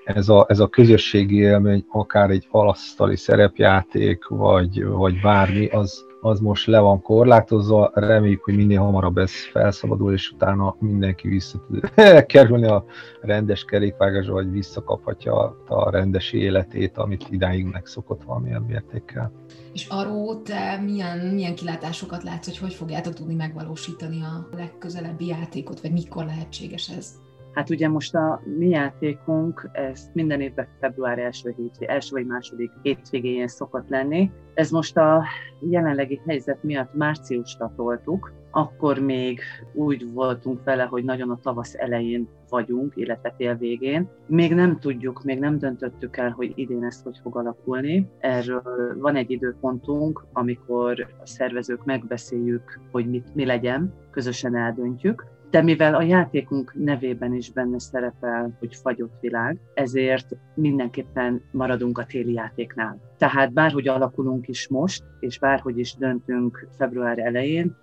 [0.04, 6.40] ez a, ez a közösségi élmény, akár egy alasztali szerepjáték, vagy, vagy bármi, az, az
[6.40, 11.94] most le van korlátozva, reméljük, hogy minél hamarabb ez felszabadul, és utána mindenki vissza tud
[12.32, 12.84] kerülni a
[13.20, 19.32] rendes kerékvágásba, vagy visszakaphatja a rendes életét, amit idáig megszokott valamilyen mértékkel.
[19.72, 25.80] És arról te milyen, milyen kilátásokat látsz, hogy hogy fogjátok tudni megvalósítani a legközelebbi játékot,
[25.80, 27.14] vagy mikor lehetséges ez?
[27.52, 32.70] Hát ugye most a mi játékunk, ez minden évben február első, hétvég, első vagy második
[32.82, 34.30] hétvégén szokott lenni.
[34.54, 35.24] Ez most a
[35.60, 39.40] jelenlegi helyzet miatt márciusra toltuk, akkor még
[39.74, 44.08] úgy voltunk vele, hogy nagyon a tavasz elején vagyunk, illetve tél végén.
[44.26, 48.08] Még nem tudjuk, még nem döntöttük el, hogy idén ez hogy fog alakulni.
[48.18, 55.62] Erről van egy időpontunk, amikor a szervezők megbeszéljük, hogy mit, mi legyen, közösen eldöntjük de
[55.62, 62.32] mivel a játékunk nevében is benne szerepel, hogy fagyott világ, ezért mindenképpen maradunk a téli
[62.32, 63.00] játéknál.
[63.18, 67.76] Tehát bárhogy alakulunk is most, és bárhogy is döntünk február elején,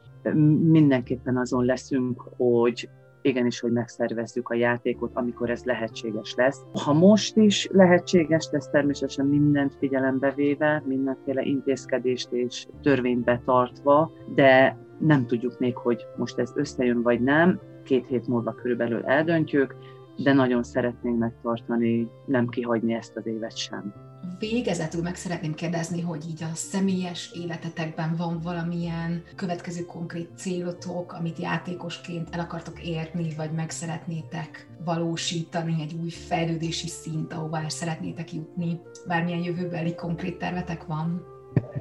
[0.61, 2.89] mindenképpen azon leszünk, hogy
[3.21, 6.65] igenis, hogy megszervezzük a játékot, amikor ez lehetséges lesz.
[6.83, 14.77] Ha most is lehetséges lesz, természetesen mindent figyelembe véve, mindenféle intézkedést és törvényt betartva, de
[14.99, 19.75] nem tudjuk még, hogy most ez összejön vagy nem, két hét múlva körülbelül eldöntjük,
[20.17, 23.93] de nagyon szeretnénk megtartani, nem kihagyni ezt az évet sem.
[24.39, 31.39] Végezetül meg szeretném kérdezni, hogy így a személyes életetekben van valamilyen következő konkrét célotok, amit
[31.39, 38.33] játékosként el akartok érni, vagy meg szeretnétek valósítani, egy új fejlődési szint, ahová el szeretnétek
[38.33, 38.79] jutni.
[39.07, 41.25] Bármilyen jövőbeli konkrét tervetek van?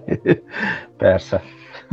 [0.96, 1.42] Persze.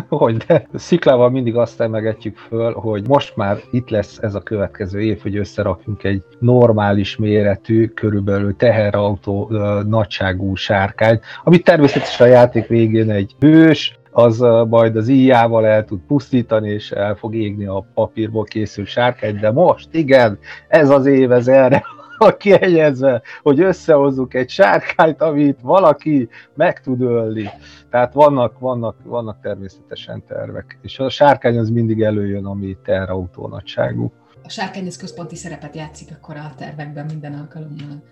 [0.10, 5.02] Hogy de sziklával mindig azt emegetjük föl, hogy most már itt lesz ez a következő
[5.02, 9.52] év, hogy összerakjunk egy normális méretű, körülbelül teherautó
[9.88, 14.39] nagyságú sárkányt, amit természetesen a játék végén egy hős, az
[14.70, 19.52] majd az íjával el tud pusztítani, és el fog égni a papírból készült sárkány, de
[19.52, 21.84] most igen, ez az év, ez erre
[22.32, 27.50] kiegyezve, hogy összehozzuk egy sárkányt, amit valaki meg tud ölni.
[27.90, 30.80] Tehát vannak, vannak, vannak természetesen tervek.
[30.82, 34.12] És a sárkány az mindig előjön, ami terrautó nagyságú.
[34.44, 38.04] A sárkány az központi szerepet játszik akkor a tervekben minden alkalommal.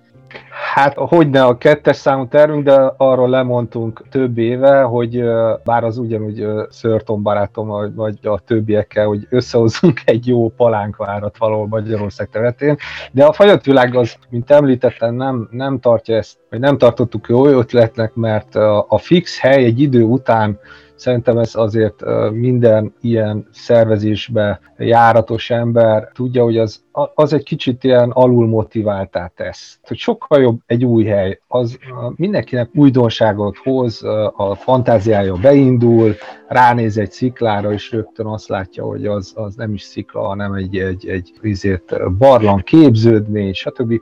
[0.74, 5.24] Hát hogyne a kettes számú tervünk, de arról lemondtunk több éve, hogy
[5.63, 12.30] bár az ugyanúgy Szörton barátom, vagy a többiekkel, hogy összehozunk egy jó palánkvárat valahol Magyarország
[12.30, 12.78] területén,
[13.11, 17.45] de a fagyott világ az, mint említettem, nem, nem tartja ezt, vagy nem tartottuk jó
[17.45, 18.55] ötletnek, mert
[18.88, 20.59] a fix hely egy idő után
[21.01, 26.83] Szerintem ez azért minden ilyen szervezésbe járatos ember tudja, hogy az,
[27.15, 29.79] az egy kicsit ilyen alul motiváltá tesz.
[29.83, 31.77] Hogy sokkal jobb egy új hely, az
[32.15, 34.03] mindenkinek újdonságot hoz,
[34.35, 36.15] a fantáziája beindul,
[36.47, 40.77] ránéz egy sziklára, és rögtön azt látja, hogy az, az nem is szikla, hanem egy,
[40.77, 41.81] egy, egy egy
[42.17, 43.93] barlang képződmény, stb.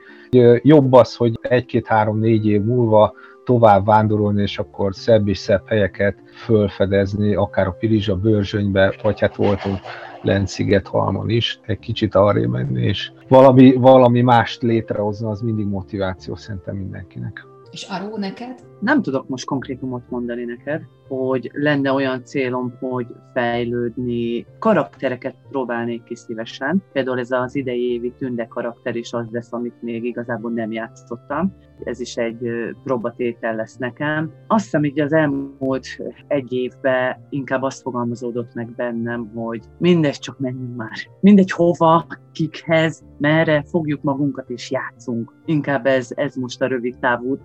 [0.62, 3.14] Jobb az, hogy egy-két-három-négy év múlva
[3.50, 9.36] tovább vándorolni, és akkor szebb és szebb helyeket fölfedezni, akár a Pirizsa bőrzsönybe, vagy hát
[9.36, 9.80] voltunk
[10.22, 16.76] Lent-Szigethalmon is, egy kicsit arra menni, és valami, valami mást létrehozni, az mindig motiváció szerintem
[16.76, 17.46] mindenkinek.
[17.72, 18.60] És Aró, neked?
[18.80, 26.16] Nem tudok most konkrétumot mondani neked, hogy lenne olyan célom, hogy fejlődni, karaktereket próbálnék ki
[26.16, 26.84] szívesen.
[26.92, 31.56] Például ez az idei évi tünde karakter is az lesz, amit még igazából nem játszottam.
[31.84, 32.50] Ez is egy
[32.84, 34.32] próbatétel lesz nekem.
[34.48, 35.88] Azt hiszem, hogy az elmúlt
[36.28, 40.98] egy évben inkább azt fogalmazódott meg bennem, hogy mindegy, csak menjünk már.
[41.20, 45.34] Mindegy hova, kikhez, merre, fogjuk magunkat és játszunk.
[45.46, 47.38] Inkább ez, ez most a rövid távú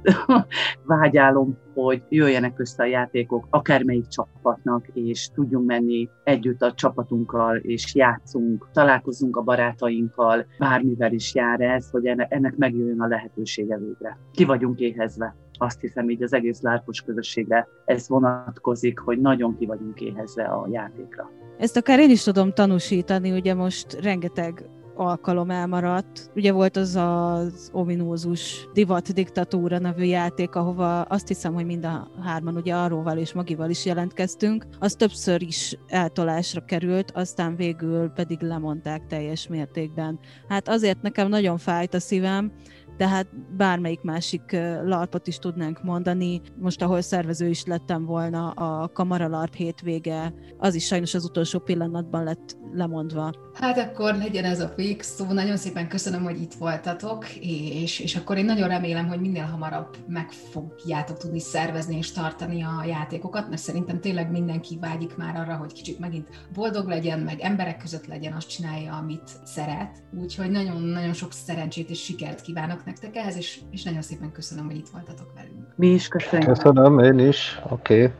[0.87, 7.95] vágyálom, hogy jöjjenek össze a játékok akármelyik csapatnak, és tudjunk menni együtt a csapatunkkal, és
[7.95, 14.19] játszunk, találkozunk a barátainkkal, bármivel is jár ez, hogy ennek megjöjjön a lehetősége végre.
[14.33, 19.67] Ki vagyunk éhezve azt hiszem így az egész lárpos közösségre ez vonatkozik, hogy nagyon ki
[19.67, 21.31] vagyunk éhezve a játékra.
[21.59, 26.31] Ezt akár én is tudom tanúsítani, ugye most rengeteg alkalom elmaradt.
[26.35, 32.09] Ugye volt az az ominózus Divat Diktatúra nevű játék, ahova azt hiszem, hogy mind a
[32.23, 34.67] hárman ugye Arróval és Magival is jelentkeztünk.
[34.79, 40.19] Az többször is eltolásra került, aztán végül pedig lemondták teljes mértékben.
[40.49, 42.53] Hát azért nekem nagyon fájt a szívem,
[42.97, 43.27] de hát
[43.57, 46.41] bármelyik másik larpot is tudnánk mondani.
[46.61, 51.59] Most, ahol szervező is lettem volna, a Kamara LARP hétvége, az is sajnos az utolsó
[51.59, 53.33] pillanatban lett lemondva.
[53.55, 55.33] Hát akkor legyen ez a fix szó.
[55.33, 59.97] Nagyon szépen köszönöm, hogy itt voltatok, és, és akkor én nagyon remélem, hogy minél hamarabb
[60.09, 65.57] meg fogjátok tudni szervezni és tartani a játékokat, mert szerintem tényleg mindenki vágyik már arra,
[65.57, 70.03] hogy kicsit megint boldog legyen, meg emberek között legyen, azt csinálja, amit szeret.
[70.21, 74.77] Úgyhogy nagyon-nagyon sok szerencsét és sikert kívánok nektek ehhez, és, és nagyon szépen köszönöm, hogy
[74.77, 75.77] itt voltatok velünk.
[75.77, 76.49] Mi is köszönjük.
[76.49, 77.61] Köszönöm, én is.
[77.71, 78.03] Oké.
[78.05, 78.17] Okay.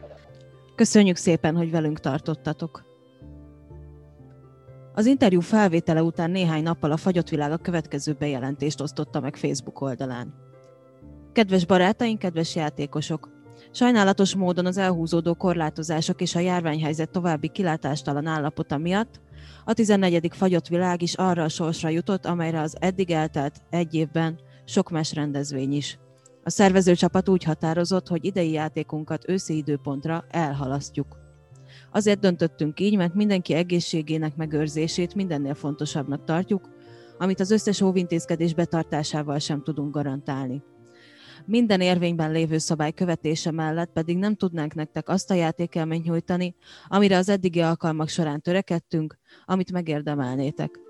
[0.75, 2.85] Köszönjük szépen, hogy velünk tartottatok.
[4.95, 9.81] Az interjú felvétele után néhány nappal a Fagyott Világ a következő bejelentést osztotta meg Facebook
[9.81, 10.35] oldalán.
[11.33, 13.29] Kedves barátaink, kedves játékosok!
[13.71, 19.21] Sajnálatos módon az elhúzódó korlátozások és a járványhelyzet további kilátástalan állapota miatt
[19.65, 20.29] a 14.
[20.31, 25.15] fagyott világ is arra a sorsra jutott, amelyre az eddig eltelt egy évben sok más
[25.15, 25.99] rendezvény is.
[26.43, 31.17] A szervezőcsapat úgy határozott, hogy idei játékunkat őszi időpontra elhalasztjuk.
[31.93, 36.69] Azért döntöttünk így, mert mindenki egészségének megőrzését mindennél fontosabbnak tartjuk,
[37.19, 40.63] amit az összes óvintézkedés betartásával sem tudunk garantálni.
[41.47, 46.55] Minden érvényben lévő szabály követése mellett pedig nem tudnánk nektek azt a játékelményt nyújtani,
[46.87, 50.84] amire az eddigi alkalmak során törekedtünk, amit megérdemelnétek.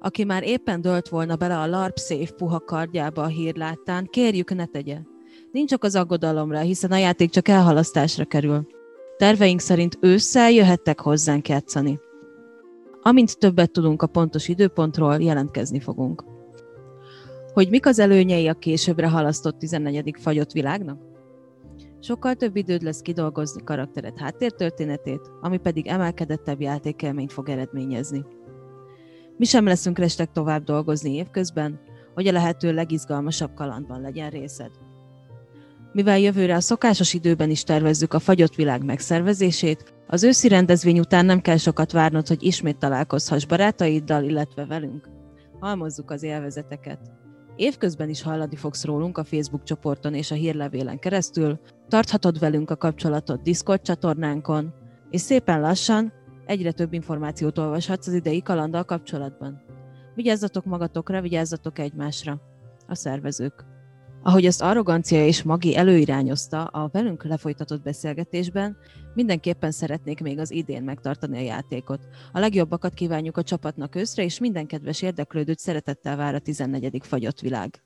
[0.00, 4.66] Aki már éppen dölt volna bele a LARP Safe puha kardjába a hírláttán, kérjük ne
[4.66, 4.98] tegye.
[5.52, 8.66] Nincs csak az aggodalomra, hiszen a játék csak elhalasztásra kerül.
[9.16, 11.98] Terveink szerint ősszel jöhettek hozzánk játszani.
[13.02, 16.24] Amint többet tudunk a pontos időpontról, jelentkezni fogunk.
[17.52, 20.14] Hogy mik az előnyei a későbbre halasztott 14.
[20.18, 20.98] fagyott világnak?
[22.00, 28.24] Sokkal több időd lesz kidolgozni karaktered háttértörténetét, ami pedig emelkedettebb játékelményt fog eredményezni.
[29.36, 31.80] Mi sem leszünk restek tovább dolgozni évközben,
[32.14, 34.70] hogy a lehető legizgalmasabb kalandban legyen részed.
[35.92, 41.24] Mivel jövőre a szokásos időben is tervezzük a fagyott világ megszervezését, az őszi rendezvény után
[41.24, 45.08] nem kell sokat várnod, hogy ismét találkozhass barátaiddal, illetve velünk.
[45.60, 46.98] Halmozzuk az élvezeteket.
[47.56, 52.76] Évközben is hallani fogsz rólunk a Facebook csoporton és a hírlevélen keresztül, tarthatod velünk a
[52.76, 54.74] kapcsolatot Discord csatornánkon,
[55.10, 56.12] és szépen lassan
[56.46, 59.62] egyre több információt olvashatsz az idei kalanddal kapcsolatban.
[60.14, 62.40] Vigyázzatok magatokra, vigyázzatok egymásra.
[62.88, 63.64] A szervezők.
[64.22, 68.76] Ahogy ezt arrogancia és magi előirányozta a velünk lefolytatott beszélgetésben,
[69.14, 72.08] mindenképpen szeretnék még az idén megtartani a játékot.
[72.32, 77.00] A legjobbakat kívánjuk a csapatnak őszre, és minden kedves érdeklődőt szeretettel vár a 14.
[77.02, 77.82] fagyott világ.